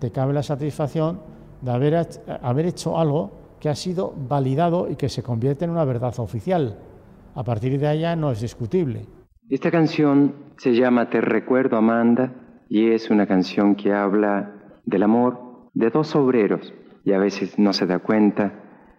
te 0.00 0.10
cabe 0.10 0.32
la 0.32 0.42
satisfacción 0.42 1.20
de 1.60 1.70
haber, 1.70 2.08
haber 2.42 2.66
hecho 2.66 2.98
algo 2.98 3.30
que 3.60 3.68
ha 3.68 3.76
sido 3.76 4.12
validado 4.28 4.88
y 4.88 4.96
que 4.96 5.08
se 5.08 5.22
convierte 5.22 5.66
en 5.66 5.70
una 5.70 5.84
verdad 5.84 6.18
oficial. 6.18 6.76
A 7.34 7.44
partir 7.44 7.78
de 7.78 7.88
allá 7.88 8.14
no 8.16 8.30
es 8.30 8.40
discutible. 8.40 9.06
Esta 9.48 9.70
canción 9.70 10.34
se 10.58 10.74
llama 10.74 11.08
Te 11.08 11.20
recuerdo 11.20 11.76
Amanda 11.76 12.32
y 12.68 12.90
es 12.90 13.10
una 13.10 13.26
canción 13.26 13.74
que 13.74 13.92
habla 13.92 14.80
del 14.84 15.02
amor 15.02 15.70
de 15.74 15.90
dos 15.90 16.14
obreros 16.14 16.72
y 17.04 17.12
a 17.12 17.18
veces 17.18 17.58
no 17.58 17.72
se 17.72 17.86
da 17.86 17.98
cuenta 17.98 18.52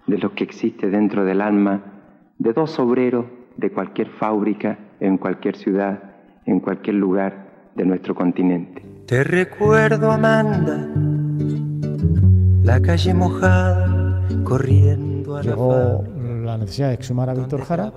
de 0.08 0.18
lo 0.18 0.34
que 0.34 0.44
existe 0.44 0.90
dentro 0.90 1.26
del 1.26 1.42
alma 1.42 2.34
de 2.40 2.54
dos 2.54 2.80
obreros 2.80 3.26
de 3.58 3.72
cualquier 3.72 4.10
fábrica, 4.10 4.78
en 5.00 5.18
cualquier 5.18 5.56
ciudad, 5.56 6.16
en 6.46 6.60
cualquier 6.60 6.96
lugar 6.96 7.72
de 7.76 7.86
nuestro 7.86 8.16
continente. 8.16 8.84
Te 9.06 9.24
recuerdo, 9.24 10.12
Amanda, 10.12 10.90
la 12.64 12.82
calle 12.82 13.14
mojada, 13.14 14.28
corriendo 14.44 15.38
a 15.38 15.42
Llegó 15.42 16.04
la 16.54 16.60
necesidad 16.60 16.90
de 16.90 16.94
exhumar 16.94 17.30
a 17.30 17.34
Víctor 17.34 17.62
Jara 17.62 17.92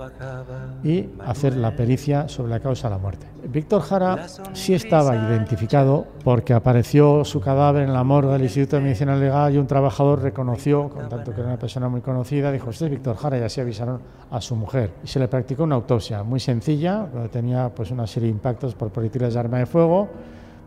y 0.83 1.09
hacer 1.25 1.55
la 1.55 1.75
pericia 1.75 2.27
sobre 2.27 2.49
la 2.49 2.59
causa 2.59 2.89
de 2.89 2.95
la 2.95 2.99
muerte. 2.99 3.27
Víctor 3.47 3.81
Jara 3.81 4.27
sí 4.53 4.73
estaba 4.73 5.15
identificado 5.15 6.05
porque 6.23 6.53
apareció 6.53 7.23
su 7.23 7.39
cadáver 7.39 7.83
en 7.83 7.93
la 7.93 8.03
morgue 8.03 8.33
del 8.33 8.43
Instituto 8.43 8.77
de 8.77 8.81
Medicina 8.83 9.15
Legal 9.15 9.53
y 9.53 9.57
un 9.57 9.67
trabajador 9.67 10.21
reconoció, 10.21 10.89
con 10.89 11.07
tanto 11.07 11.33
que 11.33 11.41
era 11.41 11.49
una 11.49 11.59
persona 11.59 11.87
muy 11.87 12.01
conocida, 12.01 12.51
dijo, 12.51 12.71
este 12.71 12.85
es 12.85 12.91
Víctor 12.91 13.15
Jara 13.15 13.37
y 13.37 13.41
así 13.41 13.61
avisaron 13.61 14.01
a 14.31 14.41
su 14.41 14.55
mujer. 14.55 14.91
Y 15.03 15.07
se 15.07 15.19
le 15.19 15.27
practicó 15.27 15.63
una 15.63 15.75
autopsia 15.75 16.23
muy 16.23 16.39
sencilla, 16.39 17.07
donde 17.13 17.29
tenía 17.29 17.69
pues 17.69 17.91
una 17.91 18.07
serie 18.07 18.27
de 18.27 18.33
impactos 18.33 18.75
por 18.75 18.89
proyectiles 18.89 19.33
de 19.35 19.39
arma 19.39 19.59
de 19.59 19.65
fuego, 19.65 20.09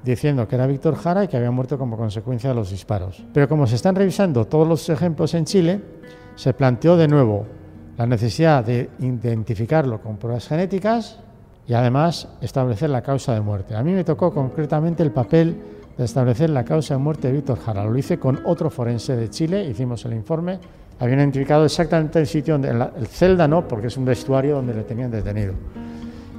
diciendo 0.04 0.47
que 0.49 0.54
era 0.54 0.66
Víctor 0.66 0.94
Jara 0.94 1.25
y 1.25 1.28
que 1.28 1.37
había 1.37 1.50
muerto 1.50 1.76
como 1.76 1.97
consecuencia 1.97 2.50
de 2.50 2.56
los 2.56 2.70
disparos. 2.70 3.23
Pero 3.35 3.49
como 3.49 3.66
se 3.66 3.76
están 3.76 3.94
revisando 3.94 4.47
todos 4.47 4.66
los 4.66 4.88
ejemplos 4.88 5.35
en 5.35 5.44
Chile, 5.44 5.80
se 6.37 6.54
planteó 6.54 6.97
de 6.97 7.09
nuevo 7.09 7.44
la 7.97 8.06
necesidad 8.06 8.64
de 8.64 8.90
identificarlo 9.00 10.00
con 10.00 10.16
pruebas 10.16 10.49
genéticas 10.49 11.18
y 11.66 11.75
además 11.75 12.28
establecer 12.40 12.90
la 12.90 13.02
causa 13.02 13.35
de 13.35 13.40
muerte. 13.40 13.76
A 13.76 13.82
mí 13.82 13.92
me 13.92 14.04
tocó 14.04 14.32
concretamente 14.32 15.02
el 15.02 15.12
papel 15.12 15.56
de 15.97 16.04
establecer 16.04 16.50
la 16.50 16.64
causa 16.64 16.94
de 16.94 16.99
muerte 16.99 17.28
de 17.28 17.35
Víctor 17.35 17.59
Jara. 17.59 17.85
Lo 17.85 17.97
hice 17.97 18.18
con 18.18 18.40
otro 18.44 18.70
forense 18.70 19.16
de 19.16 19.28
Chile, 19.28 19.64
hicimos 19.64 20.04
el 20.04 20.14
informe. 20.14 20.59
Habían 20.99 21.20
identificado 21.20 21.64
exactamente 21.64 22.18
el 22.18 22.26
sitio, 22.26 22.56
el 22.56 23.06
celda 23.06 23.47
no, 23.47 23.68
porque 23.68 23.87
es 23.87 23.97
un 23.97 24.04
vestuario 24.04 24.56
donde 24.56 24.75
le 24.75 24.82
tenían 24.82 25.11
detenido. 25.11 25.54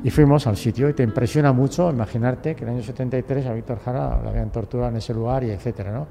Y 0.03 0.09
fuimos 0.09 0.47
al 0.47 0.57
sitio 0.57 0.89
y 0.89 0.93
te 0.93 1.03
impresiona 1.03 1.53
mucho 1.53 1.89
imaginarte 1.91 2.55
que 2.55 2.63
en 2.63 2.69
el 2.69 2.75
año 2.75 2.83
73 2.83 3.45
a 3.45 3.53
Víctor 3.53 3.79
Jara 3.85 4.19
lo 4.21 4.29
habían 4.29 4.51
torturado 4.51 4.89
en 4.89 4.97
ese 4.97 5.13
lugar 5.13 5.43
y 5.43 5.51
etcétera, 5.51 5.91
¿no? 5.91 6.07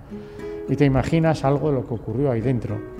Y 0.68 0.76
te 0.76 0.84
imaginas 0.84 1.44
algo 1.44 1.70
de 1.70 1.74
lo 1.74 1.86
que 1.86 1.94
ocurrió 1.94 2.30
ahí 2.30 2.40
dentro 2.40 2.99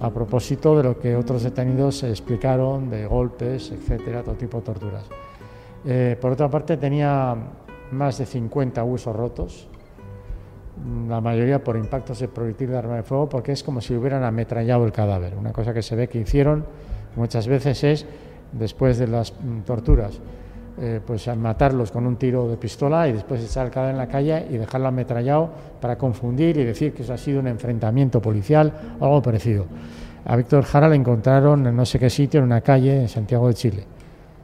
a 0.00 0.10
propósito 0.10 0.76
de 0.76 0.82
lo 0.82 0.98
que 0.98 1.16
otros 1.16 1.42
detenidos 1.42 2.02
explicaron 2.02 2.90
de 2.90 3.06
golpes, 3.06 3.70
etcétera, 3.70 4.22
todo 4.22 4.34
tipo 4.34 4.58
de 4.58 4.64
torturas. 4.64 5.04
Eh, 5.84 6.16
por 6.20 6.32
otra 6.32 6.50
parte, 6.50 6.76
tenía 6.76 7.36
más 7.90 8.18
de 8.18 8.26
50 8.26 8.82
huesos 8.84 9.14
rotos, 9.14 9.68
la 11.08 11.20
mayoría 11.20 11.62
por 11.62 11.76
impactos 11.76 12.18
de 12.18 12.28
proyectil 12.28 12.70
de 12.70 12.78
arma 12.78 12.96
de 12.96 13.02
fuego, 13.02 13.28
porque 13.28 13.52
es 13.52 13.62
como 13.62 13.80
si 13.80 13.94
hubieran 13.94 14.24
ametrallado 14.24 14.84
el 14.84 14.92
cadáver. 14.92 15.34
Una 15.36 15.52
cosa 15.52 15.72
que 15.72 15.82
se 15.82 15.94
ve 15.94 16.08
que 16.08 16.18
hicieron 16.18 16.64
muchas 17.16 17.46
veces 17.46 17.84
es, 17.84 18.06
después 18.52 18.98
de 18.98 19.06
las 19.06 19.32
mm, 19.32 19.60
torturas, 19.60 20.20
eh, 20.76 21.00
pues 21.04 21.28
matarlos 21.36 21.92
con 21.92 22.06
un 22.06 22.16
tiro 22.16 22.48
de 22.48 22.56
pistola 22.56 23.08
y 23.08 23.12
después 23.12 23.44
echar 23.44 23.66
el 23.66 23.72
cadáver 23.72 23.94
en 23.94 23.98
la 23.98 24.08
calle 24.08 24.46
y 24.50 24.56
dejarlo 24.56 24.88
ametrallado 24.88 25.50
para 25.80 25.96
confundir 25.96 26.56
y 26.56 26.64
decir 26.64 26.92
que 26.92 27.02
eso 27.02 27.14
ha 27.14 27.18
sido 27.18 27.38
un 27.38 27.46
enfrentamiento 27.46 28.20
policial 28.20 28.72
o 28.98 29.04
algo 29.04 29.22
parecido. 29.22 29.66
A 30.26 30.36
Víctor 30.36 30.64
Jara 30.64 30.88
le 30.88 30.96
encontraron 30.96 31.66
en 31.66 31.76
no 31.76 31.84
sé 31.84 31.98
qué 31.98 32.10
sitio, 32.10 32.40
en 32.40 32.46
una 32.46 32.60
calle 32.60 33.02
en 33.02 33.08
Santiago 33.08 33.46
de 33.46 33.54
Chile, 33.54 33.84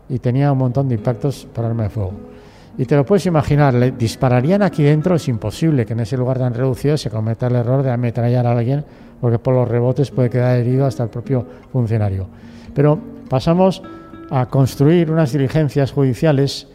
y 0.08 0.18
tenía 0.18 0.52
un 0.52 0.58
montón 0.58 0.88
de 0.88 0.94
impactos 0.94 1.48
por 1.52 1.64
arma 1.64 1.84
de 1.84 1.88
fuego. 1.88 2.12
Y 2.78 2.84
te 2.84 2.94
lo 2.94 3.04
puedes 3.04 3.26
imaginar, 3.26 3.74
le 3.74 3.90
dispararían 3.90 4.62
aquí 4.62 4.82
dentro, 4.82 5.16
es 5.16 5.26
imposible 5.28 5.84
que 5.84 5.94
en 5.94 6.00
ese 6.00 6.16
lugar 6.16 6.38
tan 6.38 6.54
reducido 6.54 6.96
se 6.96 7.10
cometa 7.10 7.48
el 7.48 7.56
error 7.56 7.82
de 7.82 7.90
ametrallar 7.90 8.46
a 8.46 8.52
alguien, 8.52 8.84
porque 9.20 9.38
por 9.38 9.54
los 9.54 9.68
rebotes 9.68 10.10
puede 10.10 10.30
quedar 10.30 10.58
herido 10.58 10.86
hasta 10.86 11.02
el 11.02 11.08
propio 11.10 11.44
funcionario. 11.72 12.26
Pero 12.74 12.98
pasamos 13.28 13.82
a 14.30 14.46
construir 14.46 15.10
unas 15.10 15.32
diligencias 15.32 15.92
judiciales 15.92 16.68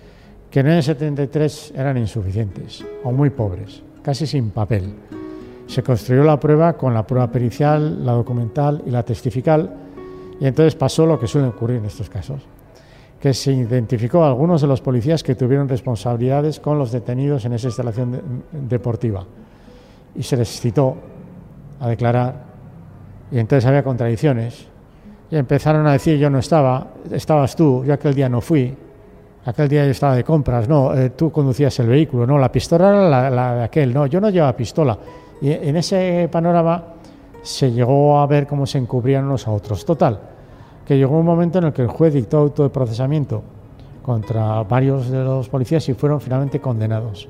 que 0.51 0.59
en 0.59 0.67
el 0.67 0.83
73 0.83 1.73
eran 1.75 1.97
insuficientes 1.97 2.85
o 3.03 3.11
muy 3.11 3.29
pobres, 3.29 3.81
casi 4.01 4.27
sin 4.27 4.51
papel. 4.51 4.93
Se 5.67 5.81
construyó 5.81 6.23
la 6.23 6.39
prueba 6.39 6.73
con 6.73 6.93
la 6.93 7.07
prueba 7.07 7.31
pericial, 7.31 8.05
la 8.05 8.11
documental 8.11 8.83
y 8.85 8.91
la 8.91 9.03
testifical, 9.03 9.73
y 10.39 10.45
entonces 10.45 10.75
pasó 10.75 11.05
lo 11.05 11.19
que 11.19 11.27
suele 11.27 11.47
ocurrir 11.47 11.77
en 11.77 11.85
estos 11.85 12.09
casos, 12.09 12.41
que 13.19 13.33
se 13.33 13.53
identificó 13.53 14.23
a 14.23 14.27
algunos 14.27 14.61
de 14.61 14.67
los 14.67 14.81
policías 14.81 15.23
que 15.23 15.35
tuvieron 15.35 15.67
responsabilidades 15.67 16.59
con 16.59 16.77
los 16.77 16.91
detenidos 16.91 17.45
en 17.45 17.53
esa 17.53 17.67
instalación 17.67 18.43
deportiva, 18.51 19.25
y 20.13 20.23
se 20.23 20.37
les 20.37 20.59
citó 20.59 20.95
a 21.79 21.87
declarar, 21.87 22.43
y 23.31 23.39
entonces 23.39 23.65
había 23.65 23.83
contradicciones, 23.83 24.67
empezaron 25.39 25.85
a 25.87 25.93
decir 25.93 26.17
yo 26.17 26.29
no 26.29 26.39
estaba, 26.39 26.87
estabas 27.11 27.55
tú, 27.55 27.83
yo 27.85 27.93
aquel 27.93 28.13
día 28.13 28.29
no 28.29 28.41
fui, 28.41 28.75
aquel 29.45 29.67
día 29.67 29.85
yo 29.85 29.91
estaba 29.91 30.15
de 30.15 30.23
compras, 30.23 30.67
no, 30.67 30.93
eh, 30.93 31.11
tú 31.11 31.31
conducías 31.31 31.77
el 31.79 31.87
vehículo, 31.87 32.25
no, 32.25 32.37
la 32.37 32.51
pistola 32.51 32.89
era 32.89 33.29
la, 33.29 33.55
de 33.55 33.63
aquel, 33.63 33.93
no, 33.93 34.05
yo 34.07 34.19
no 34.19 34.29
llevaba 34.29 34.55
pistola. 34.55 34.97
Y 35.41 35.51
en 35.51 35.75
ese 35.75 36.29
panorama 36.31 36.83
se 37.41 37.71
llegó 37.71 38.19
a 38.19 38.25
ver 38.25 38.47
cómo 38.47 38.65
se 38.65 38.77
encubrían 38.77 39.25
unos 39.25 39.47
a 39.47 39.51
otros. 39.51 39.85
Total, 39.85 40.19
que 40.85 40.97
llegó 40.97 41.19
un 41.19 41.25
momento 41.25 41.59
en 41.59 41.65
el 41.65 41.73
que 41.73 41.81
el 41.81 41.87
juez 41.87 42.13
dictó 42.13 42.37
auto 42.37 42.63
de 42.63 42.69
procesamiento 42.69 43.43
contra 44.01 44.63
varios 44.63 45.09
de 45.09 45.23
los 45.23 45.49
policías 45.49 45.87
y 45.89 45.93
fueron 45.93 46.21
finalmente 46.21 46.59
condenados. 46.59 47.27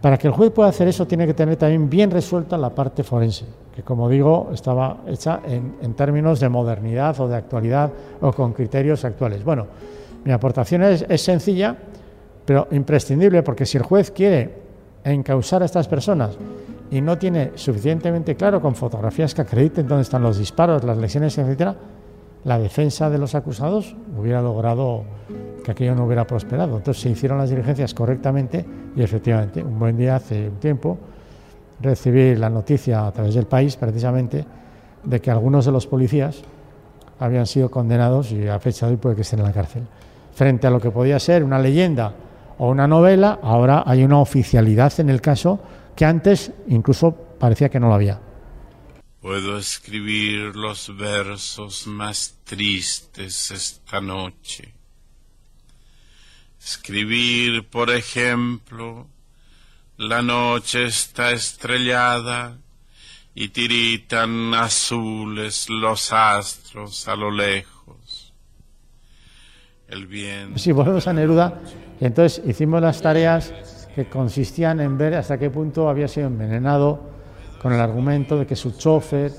Para 0.00 0.18
que 0.18 0.26
el 0.26 0.32
juez 0.32 0.50
pueda 0.50 0.68
hacer 0.68 0.86
eso 0.88 1.06
tiene 1.06 1.26
que 1.26 1.34
tener 1.34 1.56
también 1.56 1.88
bien 1.88 2.10
resuelta 2.10 2.58
la 2.58 2.70
parte 2.70 3.02
forense, 3.02 3.46
que 3.74 3.82
como 3.82 4.08
digo 4.08 4.50
estaba 4.52 4.98
hecha 5.08 5.40
en, 5.44 5.94
términos 5.94 6.38
de 6.38 6.48
modernidad 6.48 7.18
o 7.18 7.26
de 7.26 7.34
actualidad 7.34 7.90
o 8.20 8.32
con 8.32 8.52
criterios 8.52 9.04
actuales. 9.04 9.42
Bueno, 9.42 9.66
mi 10.24 10.30
aportación 10.30 10.84
es, 10.84 11.20
sencilla, 11.20 11.76
pero 12.44 12.68
imprescindible, 12.70 13.42
porque 13.42 13.66
si 13.66 13.76
el 13.76 13.82
juez 13.82 14.12
quiere 14.12 14.62
encausar 15.02 15.62
a 15.62 15.64
estas 15.64 15.88
personas 15.88 16.38
y 16.88 17.00
no 17.00 17.18
tiene 17.18 17.50
suficientemente 17.56 18.36
claro 18.36 18.60
con 18.60 18.76
fotografías 18.76 19.34
que 19.34 19.42
acrediten 19.42 19.88
dónde 19.88 20.02
están 20.02 20.22
los 20.22 20.38
disparos, 20.38 20.84
las 20.84 20.96
lesiones, 20.96 21.36
etcétera, 21.36 21.74
la 22.44 22.58
defensa 22.60 23.10
de 23.10 23.18
los 23.18 23.34
acusados 23.34 23.96
hubiera 24.16 24.40
logrado 24.40 25.02
que 25.64 25.72
aquello 25.72 25.96
no 25.96 26.04
hubiera 26.04 26.26
prosperado. 26.26 26.76
Entonces 26.76 27.02
se 27.02 27.10
hicieron 27.10 27.38
las 27.38 27.50
diligencias 27.50 27.92
correctamente 27.92 28.64
y 28.94 29.02
efectivamente, 29.02 29.64
un 29.64 29.80
buen 29.80 29.96
día 29.96 30.16
hace 30.16 30.48
un 30.48 30.60
tiempo, 30.60 30.96
recibí 31.84 32.34
la 32.34 32.50
noticia 32.50 33.06
a 33.06 33.12
través 33.12 33.34
del 33.34 33.46
país 33.46 33.76
precisamente 33.76 34.44
de 35.02 35.20
que 35.20 35.30
algunos 35.30 35.66
de 35.66 35.72
los 35.72 35.86
policías 35.86 36.42
habían 37.20 37.46
sido 37.46 37.70
condenados 37.70 38.32
y 38.32 38.48
a 38.48 38.58
fecha 38.58 38.86
de 38.86 38.92
hoy 38.92 38.98
puede 38.98 39.16
que 39.16 39.22
estén 39.22 39.40
en 39.40 39.46
la 39.46 39.52
cárcel. 39.52 39.86
Frente 40.34 40.66
a 40.66 40.70
lo 40.70 40.80
que 40.80 40.90
podía 40.90 41.18
ser 41.20 41.44
una 41.44 41.58
leyenda 41.58 42.14
o 42.58 42.70
una 42.70 42.88
novela, 42.88 43.38
ahora 43.42 43.84
hay 43.86 44.02
una 44.02 44.18
oficialidad 44.18 44.92
en 44.98 45.10
el 45.10 45.20
caso 45.20 45.60
que 45.94 46.04
antes 46.04 46.50
incluso 46.68 47.12
parecía 47.38 47.68
que 47.68 47.78
no 47.78 47.88
lo 47.88 47.94
había. 47.94 48.20
Puedo 49.20 49.58
escribir 49.58 50.56
los 50.56 50.96
versos 50.96 51.86
más 51.86 52.34
tristes 52.44 53.50
esta 53.50 54.00
noche. 54.00 54.74
Escribir, 56.60 57.68
por 57.68 57.90
ejemplo, 57.90 59.06
la 59.96 60.22
noche 60.22 60.86
está 60.86 61.30
estrellada 61.30 62.56
y 63.34 63.48
tiritan 63.48 64.54
azules 64.54 65.68
los 65.68 66.12
astros 66.12 67.06
a 67.08 67.16
lo 67.16 67.30
lejos. 67.30 68.32
El 69.88 70.06
viento. 70.06 70.58
Sí, 70.58 70.72
volvemos 70.72 71.06
a 71.06 71.12
Neruda. 71.12 71.60
Entonces 72.00 72.42
hicimos 72.46 72.80
las 72.80 73.00
tareas 73.00 73.88
que 73.94 74.08
consistían 74.08 74.80
en 74.80 74.98
ver 74.98 75.14
hasta 75.14 75.38
qué 75.38 75.50
punto 75.50 75.88
había 75.88 76.08
sido 76.08 76.26
envenenado 76.26 77.12
con 77.62 77.72
el 77.72 77.80
argumento 77.80 78.38
de 78.38 78.46
que 78.46 78.56
su 78.56 78.72
chofer 78.72 79.32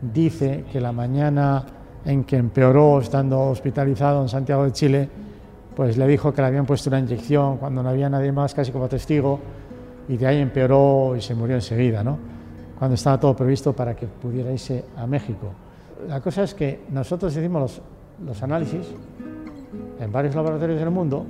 dice 0.00 0.64
que 0.70 0.80
la 0.80 0.92
mañana 0.92 1.64
en 2.04 2.24
que 2.24 2.36
empeoró 2.36 3.00
estando 3.00 3.40
hospitalizado 3.40 4.22
en 4.22 4.28
Santiago 4.28 4.64
de 4.64 4.72
Chile, 4.72 5.08
pues 5.74 5.96
le 5.96 6.06
dijo 6.06 6.32
que 6.32 6.42
le 6.42 6.48
habían 6.48 6.66
puesto 6.66 6.90
una 6.90 7.00
inyección 7.00 7.56
cuando 7.56 7.82
no 7.82 7.88
había 7.88 8.08
nadie 8.08 8.30
más 8.32 8.54
casi 8.54 8.70
como 8.70 8.88
testigo 8.88 9.40
y 10.08 10.16
de 10.16 10.26
ahí 10.26 10.40
empeoró 10.40 11.14
y 11.16 11.20
se 11.20 11.34
murió 11.34 11.56
enseguida, 11.56 12.02
¿no? 12.02 12.18
cuando 12.78 12.94
estaba 12.94 13.18
todo 13.18 13.34
previsto 13.34 13.72
para 13.72 13.94
que 13.94 14.06
pudiera 14.06 14.52
irse 14.52 14.84
a 14.96 15.06
México. 15.06 15.52
La 16.08 16.20
cosa 16.20 16.42
es 16.42 16.54
que 16.54 16.84
nosotros 16.90 17.34
hicimos 17.36 17.62
los, 17.62 17.82
los 18.26 18.42
análisis 18.42 18.86
en 19.98 20.12
varios 20.12 20.34
laboratorios 20.34 20.78
del 20.78 20.90
mundo 20.90 21.24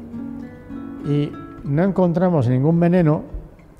y 1.06 1.30
no 1.64 1.84
encontramos 1.84 2.48
ningún 2.48 2.78
veneno 2.80 3.22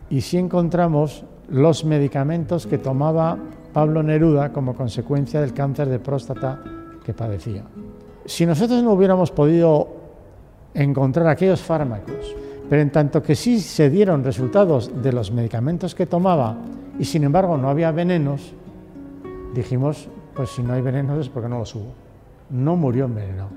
y 0.08 0.20
sí 0.20 0.38
encontramos 0.38 1.24
los 1.48 1.84
medicamentos 1.84 2.66
que 2.66 2.78
tomaba 2.78 3.36
Pablo 3.72 4.02
Neruda 4.02 4.52
como 4.52 4.74
consecuencia 4.74 5.40
del 5.40 5.52
cáncer 5.52 5.88
de 5.88 5.98
próstata 5.98 6.60
que 7.04 7.12
padecía. 7.12 7.64
Si 8.24 8.46
nosotros 8.46 8.82
no 8.82 8.92
hubiéramos 8.92 9.30
podido 9.32 9.88
encontrar 10.74 11.26
aquellos 11.28 11.60
fármacos, 11.60 12.34
pero 12.68 12.82
en 12.82 12.90
tanto 12.90 13.22
que 13.22 13.34
sí 13.34 13.60
se 13.60 13.90
dieron 13.90 14.24
resultados 14.24 14.90
de 15.02 15.12
los 15.12 15.30
medicamentos 15.30 15.94
que 15.94 16.06
tomaba 16.06 16.56
y 16.98 17.04
sin 17.04 17.24
embargo 17.24 17.56
no 17.56 17.68
había 17.68 17.92
venenos, 17.92 18.52
dijimos, 19.54 20.08
pues 20.34 20.50
si 20.50 20.62
no 20.62 20.72
hay 20.74 20.82
venenos 20.82 21.18
es 21.18 21.28
porque 21.28 21.48
no 21.48 21.58
los 21.58 21.74
hubo. 21.74 21.92
No 22.50 22.76
murió 22.76 23.06
envenenado, 23.06 23.50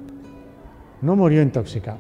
no 1.01 1.15
murió 1.15 1.41
intoxicado. 1.41 1.99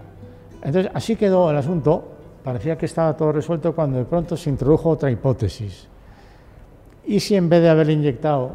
Entonces 0.61 0.91
así 0.93 1.15
quedó 1.15 1.49
el 1.51 1.57
asunto, 1.57 2.03
parecía 2.43 2.77
que 2.77 2.85
estaba 2.85 3.15
todo 3.15 3.31
resuelto 3.31 3.73
cuando 3.73 3.97
de 3.97 4.05
pronto 4.05 4.35
se 4.37 4.49
introdujo 4.49 4.89
otra 4.89 5.09
hipótesis. 5.09 5.87
¿Y 7.05 7.19
si 7.19 7.35
en 7.35 7.49
vez 7.49 7.61
de 7.61 7.69
haberle 7.69 7.93
inyectado 7.93 8.51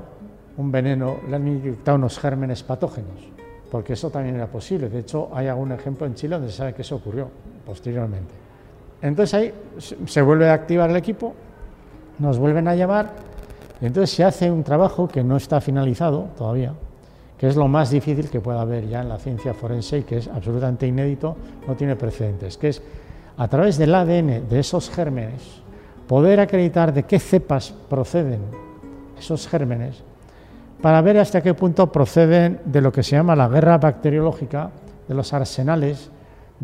un 0.57 0.71
veneno, 0.71 1.17
le 1.29 1.37
han 1.37 1.49
inyectado 1.49 1.97
unos 1.97 2.19
gérmenes 2.19 2.63
patógenos? 2.63 3.33
Porque 3.71 3.95
eso 3.95 4.11
también 4.11 4.37
era 4.37 4.47
posible. 4.47 4.89
De 4.89 5.01
hecho, 5.01 5.31
hay 5.33 5.49
algún 5.49 5.73
ejemplo 5.73 6.07
en 6.07 6.15
Chile 6.15 6.37
donde 6.37 6.51
se 6.51 6.59
sabe 6.59 6.75
que 6.75 6.83
eso 6.83 6.97
ocurrió 6.97 7.29
posteriormente. 7.67 8.44
Entonces 9.05 9.35
ahí 9.35 9.53
se 10.07 10.23
vuelve 10.23 10.49
a 10.49 10.55
activar 10.55 10.89
el 10.89 10.97
equipo, 10.97 11.35
nos 12.19 12.39
vuelven 12.39 12.67
a 12.69 12.75
llamar, 12.75 13.11
y 13.79 13.85
entonces 13.85 14.17
se 14.17 14.25
hace 14.25 14.51
un 14.51 14.65
trabajo 14.65 15.07
que 15.07 15.23
no 15.23 15.37
está 15.37 15.61
finalizado 15.61 16.29
todavía, 16.39 16.73
que 17.37 17.47
es 17.47 17.55
lo 17.55 17.69
más 17.69 17.91
difícil 17.91 18.31
que 18.31 18.41
pueda 18.41 18.63
haber 18.63 18.89
ya 18.89 19.03
en 19.03 19.11
la 19.11 19.19
ciencia 19.19 19.53
forense 19.53 19.99
y 19.99 20.03
que 20.05 20.17
es 20.17 20.29
absolutamente 20.29 20.87
inédito, 20.87 21.37
no 21.69 21.75
tiene 21.75 21.97
precedentes, 21.97 22.57
que 22.57 22.71
es 22.71 22.83
a 23.37 23.47
través 23.47 23.77
del 23.77 23.95
ADN 23.95 24.49
de 24.49 24.59
esos 24.59 24.89
gérmenes 24.89 25.61
poder 26.09 26.41
acreditar 26.41 26.95
de 26.95 27.03
qué 27.03 27.19
cepas 27.19 27.75
proceden 27.91 28.41
esos 29.19 29.47
gérmenes 29.47 30.03
para 30.81 31.03
ver 31.03 31.19
hasta 31.19 31.43
qué 31.43 31.53
punto 31.53 31.93
proceden 31.93 32.59
de 32.65 32.81
lo 32.81 32.91
que 32.91 33.03
se 33.03 33.17
llama 33.17 33.37
la 33.37 33.49
guerra 33.49 33.77
bacteriológica, 33.77 34.71
de 35.07 35.15
los 35.15 35.31
arsenales 35.35 36.11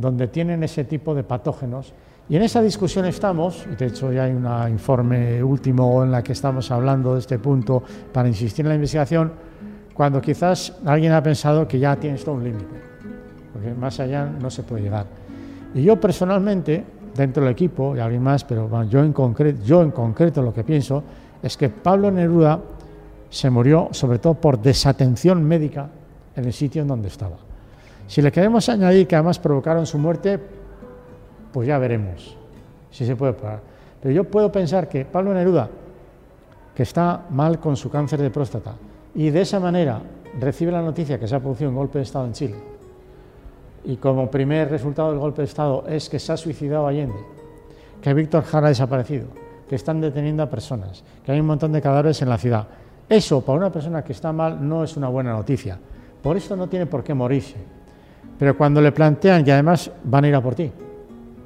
donde 0.01 0.29
tienen 0.29 0.63
ese 0.63 0.85
tipo 0.85 1.15
de 1.15 1.23
patógenos 1.23 1.93
y 2.31 2.37
en 2.37 2.43
esa 2.43 2.63
discusión 2.63 3.07
estamos, 3.07 3.67
de 3.77 3.87
hecho 3.87 4.13
ya 4.13 4.23
hay 4.23 4.33
un 4.33 4.47
informe 4.71 5.43
último 5.43 6.05
en 6.05 6.13
la 6.13 6.23
que 6.23 6.33
estamos 6.33 6.71
hablando 6.71 7.15
de 7.15 7.19
este 7.19 7.41
punto 7.41 7.83
para 8.13 8.29
insistir 8.29 8.65
en 8.65 8.69
la 8.69 8.77
investigación, 8.77 9.33
cuando 9.93 10.21
quizás 10.21 10.79
alguien 10.85 11.13
ha 11.13 11.21
pensado 11.21 11.67
que 11.67 11.81
ya 11.81 11.97
tiene 11.97 12.15
esto 12.15 12.33
un 12.33 12.45
límite, 12.45 12.77
porque 13.53 13.75
más 13.75 13.99
allá 13.99 14.27
no 14.27 14.49
se 14.49 14.63
puede 14.63 14.83
llegar. 14.83 15.07
Y 15.75 15.83
yo 15.83 16.01
personalmente, 16.01 16.85
dentro 17.17 17.43
del 17.43 17.51
equipo, 17.51 17.97
y 17.97 17.99
alguien 17.99 18.23
más, 18.23 18.45
pero 18.45 18.69
bueno, 18.69 18.89
yo, 18.89 19.03
en 19.03 19.13
concreto, 19.13 19.65
yo 19.65 19.83
en 19.83 19.91
concreto 19.91 20.41
lo 20.41 20.55
que 20.55 20.63
pienso 20.63 21.03
es 21.43 21.57
que 21.57 21.69
Pablo 21.69 22.13
Neruda 22.13 22.61
se 23.29 23.51
murió 23.51 23.89
sobre 23.91 24.21
todo 24.21 24.35
por 24.35 24.63
desatención 24.63 25.43
médica 25.43 25.89
en 26.37 26.45
el 26.45 26.53
sitio 26.53 26.83
en 26.83 26.89
donde 26.89 27.09
estaba. 27.09 27.50
Si 28.11 28.21
le 28.21 28.33
queremos 28.33 28.69
añadir 28.69 29.07
que 29.07 29.15
además 29.15 29.39
provocaron 29.39 29.87
su 29.87 29.97
muerte, 29.97 30.37
pues 31.53 31.69
ya 31.69 31.79
veremos 31.79 32.37
si 32.91 33.07
se 33.07 33.15
puede 33.15 33.35
parar. 33.35 33.61
Pero 34.03 34.13
yo 34.13 34.25
puedo 34.25 34.51
pensar 34.51 34.89
que 34.89 35.05
Pablo 35.05 35.33
Neruda, 35.33 35.71
que 36.75 36.83
está 36.83 37.27
mal 37.31 37.61
con 37.61 37.77
su 37.77 37.89
cáncer 37.89 38.21
de 38.21 38.31
próstata, 38.31 38.75
y 39.15 39.31
de 39.31 39.43
esa 39.43 39.61
manera 39.61 40.03
recibe 40.41 40.73
la 40.73 40.83
noticia 40.83 41.21
que 41.21 41.29
se 41.29 41.37
ha 41.37 41.39
producido 41.39 41.71
un 41.71 41.77
golpe 41.77 41.99
de 41.99 42.03
Estado 42.03 42.27
en 42.27 42.33
Chile, 42.33 42.57
y 43.85 43.95
como 43.95 44.29
primer 44.29 44.69
resultado 44.69 45.11
del 45.11 45.21
golpe 45.21 45.43
de 45.43 45.47
Estado 45.47 45.85
es 45.87 46.09
que 46.09 46.19
se 46.19 46.33
ha 46.33 46.37
suicidado 46.37 46.89
Allende, 46.89 47.21
que 48.03 48.13
Víctor 48.13 48.43
Jara 48.43 48.67
ha 48.67 48.71
desaparecido, 48.71 49.29
que 49.69 49.77
están 49.77 50.01
deteniendo 50.01 50.43
a 50.43 50.51
personas, 50.51 51.05
que 51.25 51.31
hay 51.31 51.39
un 51.39 51.47
montón 51.47 51.71
de 51.71 51.81
cadáveres 51.81 52.21
en 52.23 52.29
la 52.29 52.39
ciudad. 52.39 52.67
Eso 53.09 53.41
para 53.43 53.59
una 53.59 53.71
persona 53.71 54.03
que 54.03 54.15
está 54.15 54.33
mal 54.33 54.69
no 54.69 54.83
es 54.83 54.97
una 54.97 55.07
buena 55.07 55.33
noticia. 55.33 55.79
Por 56.21 56.37
eso 56.37 56.57
no 56.57 56.67
tiene 56.67 56.87
por 56.87 57.05
qué 57.05 57.15
morirse. 57.15 57.80
Pero 58.39 58.57
cuando 58.57 58.81
le 58.81 58.93
plantean 58.93 59.47
y 59.47 59.51
además 59.51 59.91
van 60.05 60.25
a 60.25 60.29
ir 60.29 60.35
a 60.35 60.41
por 60.41 60.55
ti, 60.55 60.71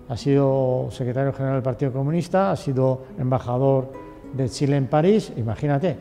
ha 0.09 0.17
sido 0.17 0.89
secretario 0.91 1.33
general 1.33 1.57
del 1.57 1.63
Partido 1.63 1.93
Comunista, 1.93 2.51
ha 2.51 2.57
sido 2.57 3.07
embajador 3.19 3.93
de 4.33 4.49
Chile 4.49 4.77
en 4.77 4.87
París, 4.87 5.33
imagínate. 5.37 5.97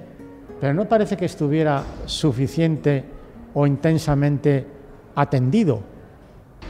Pero 0.59 0.73
no 0.73 0.85
parece 0.85 1.17
que 1.17 1.25
estuviera 1.25 1.83
suficiente 2.05 3.03
o 3.53 3.65
intensamente 3.67 4.65
atendido. 5.15 5.79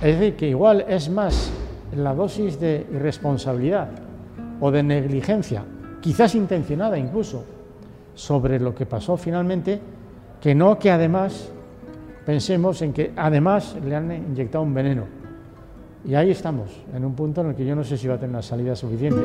Es 0.01 0.19
decir, 0.19 0.35
que 0.35 0.49
igual 0.49 0.85
es 0.87 1.09
más 1.09 1.51
la 1.95 2.13
dosis 2.13 2.59
de 2.59 2.87
irresponsabilidad 2.91 3.89
o 4.59 4.71
de 4.71 4.83
negligencia, 4.83 5.63
quizás 6.01 6.35
intencionada 6.35 6.97
incluso, 6.97 7.43
sobre 8.15 8.59
lo 8.59 8.75
que 8.75 8.85
pasó 8.85 9.17
finalmente, 9.17 9.79
que 10.41 10.53
no 10.53 10.77
que 10.77 10.91
además 10.91 11.52
pensemos 12.25 12.81
en 12.81 12.93
que 12.93 13.12
además 13.15 13.75
le 13.83 13.95
han 13.95 14.12
inyectado 14.12 14.63
un 14.63 14.73
veneno. 14.73 15.05
Y 16.05 16.15
ahí 16.15 16.31
estamos, 16.31 16.69
en 16.93 17.05
un 17.05 17.15
punto 17.15 17.41
en 17.41 17.47
el 17.47 17.55
que 17.55 17.65
yo 17.65 17.75
no 17.75 17.83
sé 17.83 17.97
si 17.97 18.07
va 18.07 18.15
a 18.15 18.17
tener 18.17 18.31
una 18.31 18.41
salida 18.41 18.75
suficiente. 18.75 19.21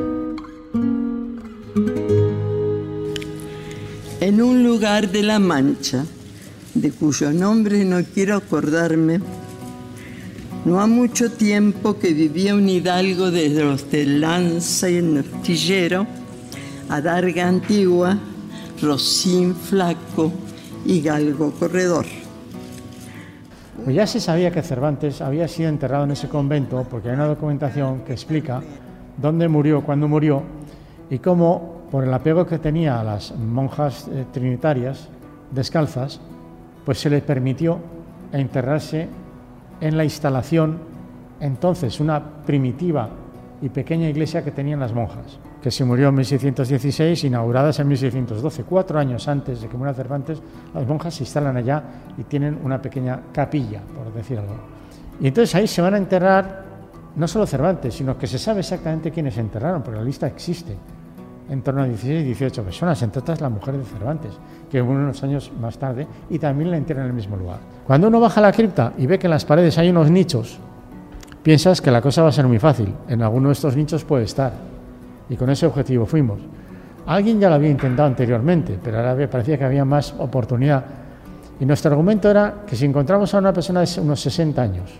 En 4.21 4.41
un 4.41 4.63
lugar 4.63 5.09
de 5.09 5.23
La 5.23 5.39
Mancha, 5.39 6.05
de 6.73 6.91
cuyo 6.91 7.31
nombre 7.31 7.83
no 7.83 8.03
quiero 8.03 8.35
acordarme, 8.35 9.19
no 10.65 10.81
ha 10.81 10.87
mucho 10.87 11.31
tiempo 11.31 11.97
que 11.97 12.13
vivía 12.13 12.53
un 12.53 12.67
hidalgo 12.67 13.31
de 13.31 13.49
los 13.49 13.89
de 13.89 14.05
Lanza 14.05 14.89
y 14.89 15.01
Notillero, 15.01 16.05
Adarga 16.89 17.47
Antigua, 17.47 18.17
Rocín 18.81 19.55
Flaco 19.55 20.31
y 20.85 21.01
Galgo 21.01 21.51
Corredor. 21.51 22.05
Pues 23.89 23.95
ya 23.95 24.05
se 24.05 24.19
sabía 24.19 24.51
que 24.51 24.61
Cervantes 24.61 25.19
había 25.19 25.47
sido 25.47 25.67
enterrado 25.67 26.03
en 26.03 26.11
ese 26.11 26.29
convento 26.29 26.85
porque 26.87 27.09
hay 27.09 27.15
una 27.15 27.25
documentación 27.25 28.01
que 28.01 28.13
explica 28.13 28.61
dónde 29.17 29.47
murió, 29.47 29.81
cuándo 29.81 30.07
murió 30.07 30.43
y 31.09 31.17
cómo, 31.17 31.87
por 31.89 32.03
el 32.03 32.13
apego 32.13 32.45
que 32.45 32.59
tenía 32.59 32.99
a 32.99 33.03
las 33.03 33.35
monjas 33.35 34.07
eh, 34.07 34.25
trinitarias 34.31 35.09
descalzas, 35.49 36.21
pues 36.85 36.99
se 36.99 37.09
le 37.09 37.21
permitió 37.21 37.79
enterrarse 38.31 39.07
en 39.81 39.97
la 39.97 40.03
instalación, 40.03 40.77
entonces 41.39 41.99
una 41.99 42.43
primitiva 42.45 43.09
y 43.59 43.69
pequeña 43.69 44.07
iglesia 44.07 44.43
que 44.43 44.51
tenían 44.51 44.81
las 44.81 44.93
monjas 44.93 45.39
que 45.61 45.71
se 45.71 45.83
murió 45.83 46.09
en 46.09 46.15
1616, 46.15 47.25
inauguradas 47.25 47.79
en 47.79 47.87
1612. 47.87 48.63
Cuatro 48.63 48.99
años 48.99 49.27
antes 49.27 49.61
de 49.61 49.67
que 49.67 49.77
muera 49.77 49.93
Cervantes, 49.93 50.41
las 50.73 50.87
monjas 50.87 51.13
se 51.13 51.23
instalan 51.23 51.57
allá 51.57 51.83
y 52.17 52.23
tienen 52.23 52.59
una 52.63 52.81
pequeña 52.81 53.19
capilla, 53.33 53.81
por 53.81 54.13
decir 54.13 54.39
algo. 54.39 54.55
Y 55.19 55.27
entonces 55.27 55.53
ahí 55.55 55.67
se 55.67 55.81
van 55.81 55.95
a 55.95 55.97
enterrar 55.97 56.63
no 57.15 57.27
solo 57.27 57.45
Cervantes, 57.45 57.93
sino 57.93 58.17
que 58.17 58.27
se 58.27 58.39
sabe 58.39 58.61
exactamente 58.61 59.11
quiénes 59.11 59.33
se 59.33 59.41
enterraron, 59.41 59.83
porque 59.83 59.99
la 59.99 60.05
lista 60.05 60.27
existe. 60.27 60.77
En 61.49 61.63
torno 61.63 61.81
a 61.81 61.85
16 61.85 62.21
y 62.21 62.25
18 62.25 62.63
personas, 62.63 63.01
entre 63.01 63.21
otras 63.21 63.41
la 63.41 63.49
mujer 63.49 63.75
de 63.75 63.83
Cervantes, 63.83 64.31
que 64.69 64.81
murió 64.83 65.01
unos 65.01 65.21
años 65.23 65.51
más 65.59 65.77
tarde, 65.77 66.07
y 66.29 66.37
también 66.37 66.69
la 66.69 66.77
entierran 66.77 67.05
en 67.05 67.09
el 67.09 67.15
mismo 67.15 67.35
lugar. 67.35 67.57
Cuando 67.87 68.07
uno 68.07 68.19
baja 68.19 68.39
a 68.39 68.43
la 68.43 68.51
cripta 68.51 68.93
y 68.97 69.07
ve 69.07 69.17
que 69.17 69.25
en 69.25 69.31
las 69.31 69.45
paredes 69.45 69.77
hay 69.79 69.89
unos 69.89 70.11
nichos, 70.11 70.59
piensas 71.41 71.81
que 71.81 71.89
la 71.89 72.01
cosa 72.01 72.21
va 72.21 72.29
a 72.29 72.31
ser 72.31 72.47
muy 72.47 72.59
fácil. 72.59 72.93
En 73.07 73.23
alguno 73.23 73.49
de 73.49 73.53
estos 73.53 73.75
nichos 73.75 74.05
puede 74.05 74.25
estar 74.25 74.53
y 75.29 75.35
con 75.35 75.49
ese 75.49 75.65
objetivo 75.65 76.05
fuimos. 76.05 76.39
Alguien 77.05 77.39
ya 77.39 77.49
lo 77.49 77.55
había 77.55 77.69
intentado 77.69 78.07
anteriormente, 78.07 78.77
pero 78.83 78.99
ahora 78.99 79.29
parecía 79.29 79.57
que 79.57 79.63
había 79.63 79.85
más 79.85 80.13
oportunidad. 80.17 80.83
Y 81.59 81.65
nuestro 81.65 81.91
argumento 81.91 82.29
era 82.29 82.63
que 82.67 82.75
si 82.75 82.85
encontramos 82.85 83.33
a 83.33 83.39
una 83.39 83.53
persona 83.53 83.81
de 83.81 84.01
unos 84.01 84.21
60 84.21 84.61
años, 84.61 84.91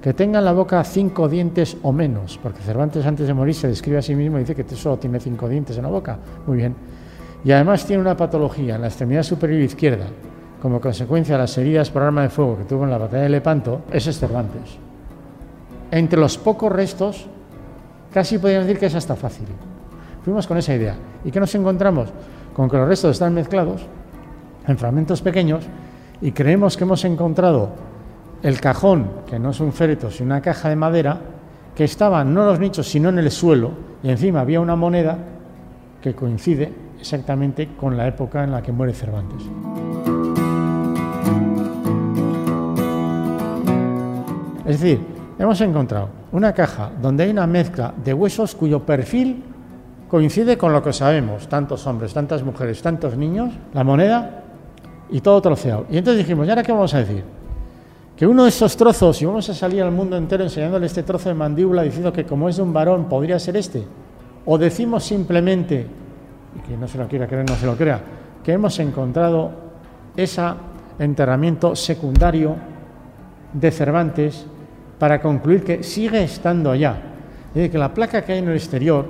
que 0.00 0.14
tenga 0.14 0.40
en 0.40 0.44
la 0.44 0.52
boca 0.52 0.82
cinco 0.82 1.28
dientes 1.28 1.76
o 1.82 1.92
menos, 1.92 2.38
porque 2.42 2.60
Cervantes 2.60 3.06
antes 3.06 3.26
de 3.26 3.34
morir 3.34 3.54
se 3.54 3.68
describe 3.68 3.98
a 3.98 4.02
sí 4.02 4.14
mismo 4.16 4.36
y 4.36 4.40
dice 4.40 4.54
que 4.54 4.64
solo 4.74 4.98
tiene 4.98 5.20
cinco 5.20 5.48
dientes 5.48 5.76
en 5.76 5.84
la 5.84 5.90
boca, 5.90 6.18
muy 6.46 6.56
bien, 6.56 6.74
y 7.44 7.52
además 7.52 7.84
tiene 7.86 8.02
una 8.02 8.16
patología 8.16 8.74
en 8.74 8.80
la 8.80 8.88
extremidad 8.88 9.22
superior 9.22 9.60
izquierda, 9.60 10.06
como 10.60 10.80
consecuencia 10.80 11.34
de 11.34 11.42
las 11.42 11.56
heridas 11.56 11.90
por 11.90 12.02
arma 12.02 12.22
de 12.22 12.30
fuego 12.30 12.58
que 12.58 12.64
tuvo 12.64 12.84
en 12.84 12.90
la 12.90 12.98
batalla 12.98 13.24
de 13.24 13.28
Lepanto, 13.28 13.82
ese 13.92 14.10
es 14.10 14.18
Cervantes. 14.18 14.78
Entre 15.90 16.18
los 16.18 16.36
pocos 16.38 16.72
restos 16.72 17.26
Casi 18.12 18.38
podríamos 18.38 18.66
decir 18.66 18.78
que 18.78 18.86
es 18.86 18.94
hasta 18.94 19.16
fácil. 19.16 19.46
Fuimos 20.24 20.46
con 20.46 20.58
esa 20.58 20.74
idea. 20.74 20.94
¿Y 21.24 21.30
qué 21.30 21.40
nos 21.40 21.54
encontramos? 21.54 22.08
Con 22.54 22.68
que 22.68 22.76
los 22.76 22.86
restos 22.86 23.12
están 23.12 23.34
mezclados 23.34 23.82
en 24.66 24.78
fragmentos 24.78 25.22
pequeños 25.22 25.64
y 26.20 26.32
creemos 26.32 26.76
que 26.76 26.84
hemos 26.84 27.04
encontrado 27.04 27.70
el 28.42 28.60
cajón, 28.60 29.10
que 29.26 29.38
no 29.38 29.50
es 29.50 29.60
un 29.60 29.72
féretro, 29.72 30.10
sino 30.10 30.26
una 30.26 30.42
caja 30.42 30.68
de 30.68 30.76
madera, 30.76 31.20
que 31.74 31.84
estaba 31.84 32.22
no 32.24 32.42
en 32.42 32.46
los 32.48 32.60
nichos, 32.60 32.88
sino 32.88 33.08
en 33.08 33.18
el 33.18 33.30
suelo, 33.30 33.70
y 34.02 34.10
encima 34.10 34.40
había 34.40 34.60
una 34.60 34.76
moneda 34.76 35.16
que 36.00 36.14
coincide 36.14 36.72
exactamente 37.00 37.70
con 37.80 37.96
la 37.96 38.06
época 38.06 38.44
en 38.44 38.50
la 38.50 38.62
que 38.62 38.72
muere 38.72 38.92
Cervantes. 38.92 39.42
Es 44.66 44.80
decir, 44.80 45.00
hemos 45.42 45.60
encontrado 45.60 46.08
una 46.30 46.52
caja 46.52 46.90
donde 47.00 47.24
hay 47.24 47.30
una 47.30 47.46
mezcla 47.46 47.92
de 48.04 48.14
huesos 48.14 48.54
cuyo 48.54 48.80
perfil 48.80 49.42
coincide 50.08 50.56
con 50.56 50.72
lo 50.72 50.82
que 50.82 50.92
sabemos, 50.92 51.48
tantos 51.48 51.86
hombres, 51.86 52.12
tantas 52.12 52.42
mujeres, 52.42 52.82
tantos 52.82 53.16
niños, 53.16 53.52
la 53.72 53.82
moneda 53.82 54.42
y 55.10 55.20
todo 55.20 55.40
troceado. 55.40 55.86
Y 55.90 55.98
entonces 55.98 56.24
dijimos, 56.24 56.46
¿y 56.46 56.50
ahora 56.50 56.62
qué 56.62 56.70
vamos 56.70 56.94
a 56.94 56.98
decir? 56.98 57.24
Que 58.16 58.26
uno 58.26 58.44
de 58.44 58.50
esos 58.50 58.76
trozos, 58.76 59.20
y 59.22 59.24
vamos 59.24 59.48
a 59.48 59.54
salir 59.54 59.82
al 59.82 59.90
mundo 59.90 60.16
entero 60.16 60.44
enseñándole 60.44 60.86
este 60.86 61.02
trozo 61.02 61.28
de 61.28 61.34
mandíbula 61.34 61.82
diciendo 61.82 62.12
que 62.12 62.24
como 62.24 62.48
es 62.48 62.56
de 62.56 62.62
un 62.62 62.72
varón 62.72 63.08
podría 63.08 63.38
ser 63.38 63.56
este, 63.56 63.84
o 64.44 64.58
decimos 64.58 65.02
simplemente, 65.02 65.86
y 66.56 66.68
que 66.68 66.76
no 66.76 66.86
se 66.86 66.98
lo 66.98 67.08
quiera 67.08 67.26
creer, 67.26 67.48
no 67.48 67.56
se 67.56 67.66
lo 67.66 67.74
crea, 67.74 68.00
que 68.44 68.52
hemos 68.52 68.78
encontrado 68.78 69.50
ese 70.16 70.42
enterramiento 70.98 71.74
secundario 71.74 72.54
de 73.52 73.70
Cervantes 73.70 74.46
para 75.02 75.20
concluir 75.20 75.64
que 75.64 75.82
sigue 75.82 76.22
estando 76.22 76.70
allá. 76.70 76.94
Es 77.52 77.68
que 77.70 77.76
la 77.76 77.92
placa 77.92 78.22
que 78.22 78.34
hay 78.34 78.38
en 78.38 78.46
el 78.46 78.54
exterior, 78.54 79.04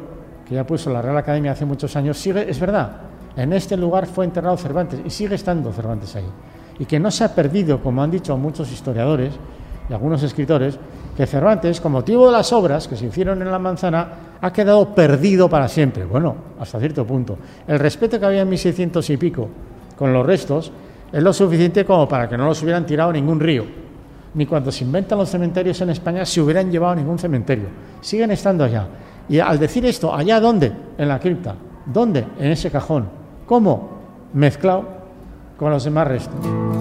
que 0.49 0.55
ya 0.55 0.65
puso 0.65 0.89
la 0.89 1.03
Real 1.03 1.19
Academia 1.19 1.53
hace 1.53 1.67
muchos 1.67 1.95
años, 1.97 2.17
sigue, 2.17 2.49
es 2.49 2.59
verdad, 2.59 2.93
en 3.37 3.53
este 3.53 3.77
lugar 3.77 4.07
fue 4.07 4.25
enterrado 4.25 4.57
Cervantes 4.57 5.03
y 5.05 5.11
sigue 5.11 5.35
estando 5.35 5.71
Cervantes 5.71 6.17
ahí. 6.17 6.25
Y 6.79 6.87
que 6.87 6.99
no 6.99 7.11
se 7.11 7.25
ha 7.25 7.35
perdido, 7.35 7.83
como 7.83 8.03
han 8.03 8.11
dicho 8.11 8.35
muchos 8.39 8.73
historiadores 8.73 9.35
y 9.87 9.93
algunos 9.93 10.23
escritores, 10.23 10.79
que 11.15 11.27
Cervantes, 11.27 11.79
con 11.79 11.93
motivo 11.93 12.25
de 12.25 12.33
las 12.33 12.51
obras 12.55 12.89
que 12.89 12.97
se 12.97 13.05
hicieron 13.05 13.43
en 13.43 13.51
la 13.51 13.59
manzana, 13.59 14.09
ha 14.41 14.51
quedado 14.51 14.95
perdido 14.95 15.51
para 15.51 15.69
siempre. 15.69 16.07
Bueno, 16.07 16.37
hasta 16.59 16.81
cierto 16.81 17.07
punto. 17.07 17.37
El 17.67 17.79
respeto 17.79 18.19
que 18.19 18.25
había 18.25 18.41
en 18.41 18.49
1600 18.49 19.11
y 19.11 19.19
pico 19.19 19.47
con 19.99 20.11
los 20.11 20.25
restos 20.25 20.73
es 21.13 21.23
lo 21.23 21.35
suficiente 21.35 21.85
como 21.85 22.09
para 22.09 22.31
que 22.31 22.39
no 22.39 22.47
los 22.47 22.63
hubieran 22.63 22.87
tirado 22.87 23.13
ningún 23.13 23.39
río 23.39 23.82
ni 24.35 24.47
cuando 24.47 24.73
se 24.73 24.85
inventan 24.85 25.19
los 25.19 25.29
cementerios 25.29 25.81
en 25.81 25.91
España 25.91 26.25
se 26.25 26.41
hubieran 26.41 26.71
llevado 26.71 26.95
ningún 26.95 27.19
cementerio. 27.19 27.67
Siguen 28.01 28.31
estando 28.31 28.65
allá. 28.65 28.87
Y 29.29 29.39
al 29.39 29.59
decir 29.59 29.85
esto, 29.87 30.15
¿allá 30.15 30.41
dónde? 30.41 30.73
En 30.99 31.09
la 31.09 31.19
cripta. 31.19 31.55
¿Dónde? 31.87 32.27
En 32.39 32.53
ese 32.53 32.71
cajón. 32.71 33.09
¿Cómo? 33.47 33.91
Mezclado 34.33 34.85
con 35.59 35.71
los 35.71 35.85
demás 35.85 36.09
restos. 36.09 36.72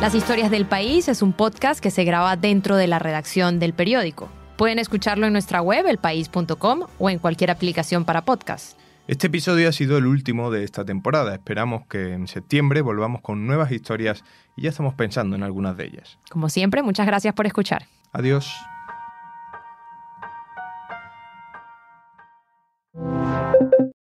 Las 0.00 0.14
historias 0.14 0.52
del 0.52 0.64
país 0.64 1.08
es 1.08 1.22
un 1.22 1.32
podcast 1.32 1.80
que 1.80 1.90
se 1.90 2.04
graba 2.04 2.36
dentro 2.36 2.76
de 2.76 2.86
la 2.86 3.00
redacción 3.00 3.58
del 3.58 3.72
periódico. 3.72 4.28
Pueden 4.56 4.78
escucharlo 4.78 5.26
en 5.26 5.32
nuestra 5.32 5.60
web, 5.60 5.86
elpaís.com, 5.88 6.82
o 7.00 7.10
en 7.10 7.18
cualquier 7.18 7.50
aplicación 7.50 8.04
para 8.04 8.24
podcast. 8.24 8.78
Este 9.08 9.26
episodio 9.26 9.68
ha 9.68 9.72
sido 9.72 9.98
el 9.98 10.06
último 10.06 10.52
de 10.52 10.62
esta 10.62 10.84
temporada. 10.84 11.34
Esperamos 11.34 11.84
que 11.88 12.12
en 12.12 12.28
septiembre 12.28 12.80
volvamos 12.80 13.22
con 13.22 13.48
nuevas 13.48 13.72
historias 13.72 14.22
y 14.56 14.62
ya 14.62 14.70
estamos 14.70 14.94
pensando 14.94 15.34
en 15.34 15.42
algunas 15.42 15.76
de 15.76 15.86
ellas. 15.86 16.16
Como 16.30 16.48
siempre, 16.48 16.80
muchas 16.82 17.06
gracias 17.06 17.34
por 17.34 17.46
escuchar. 17.46 17.86
Adiós. 18.12 18.54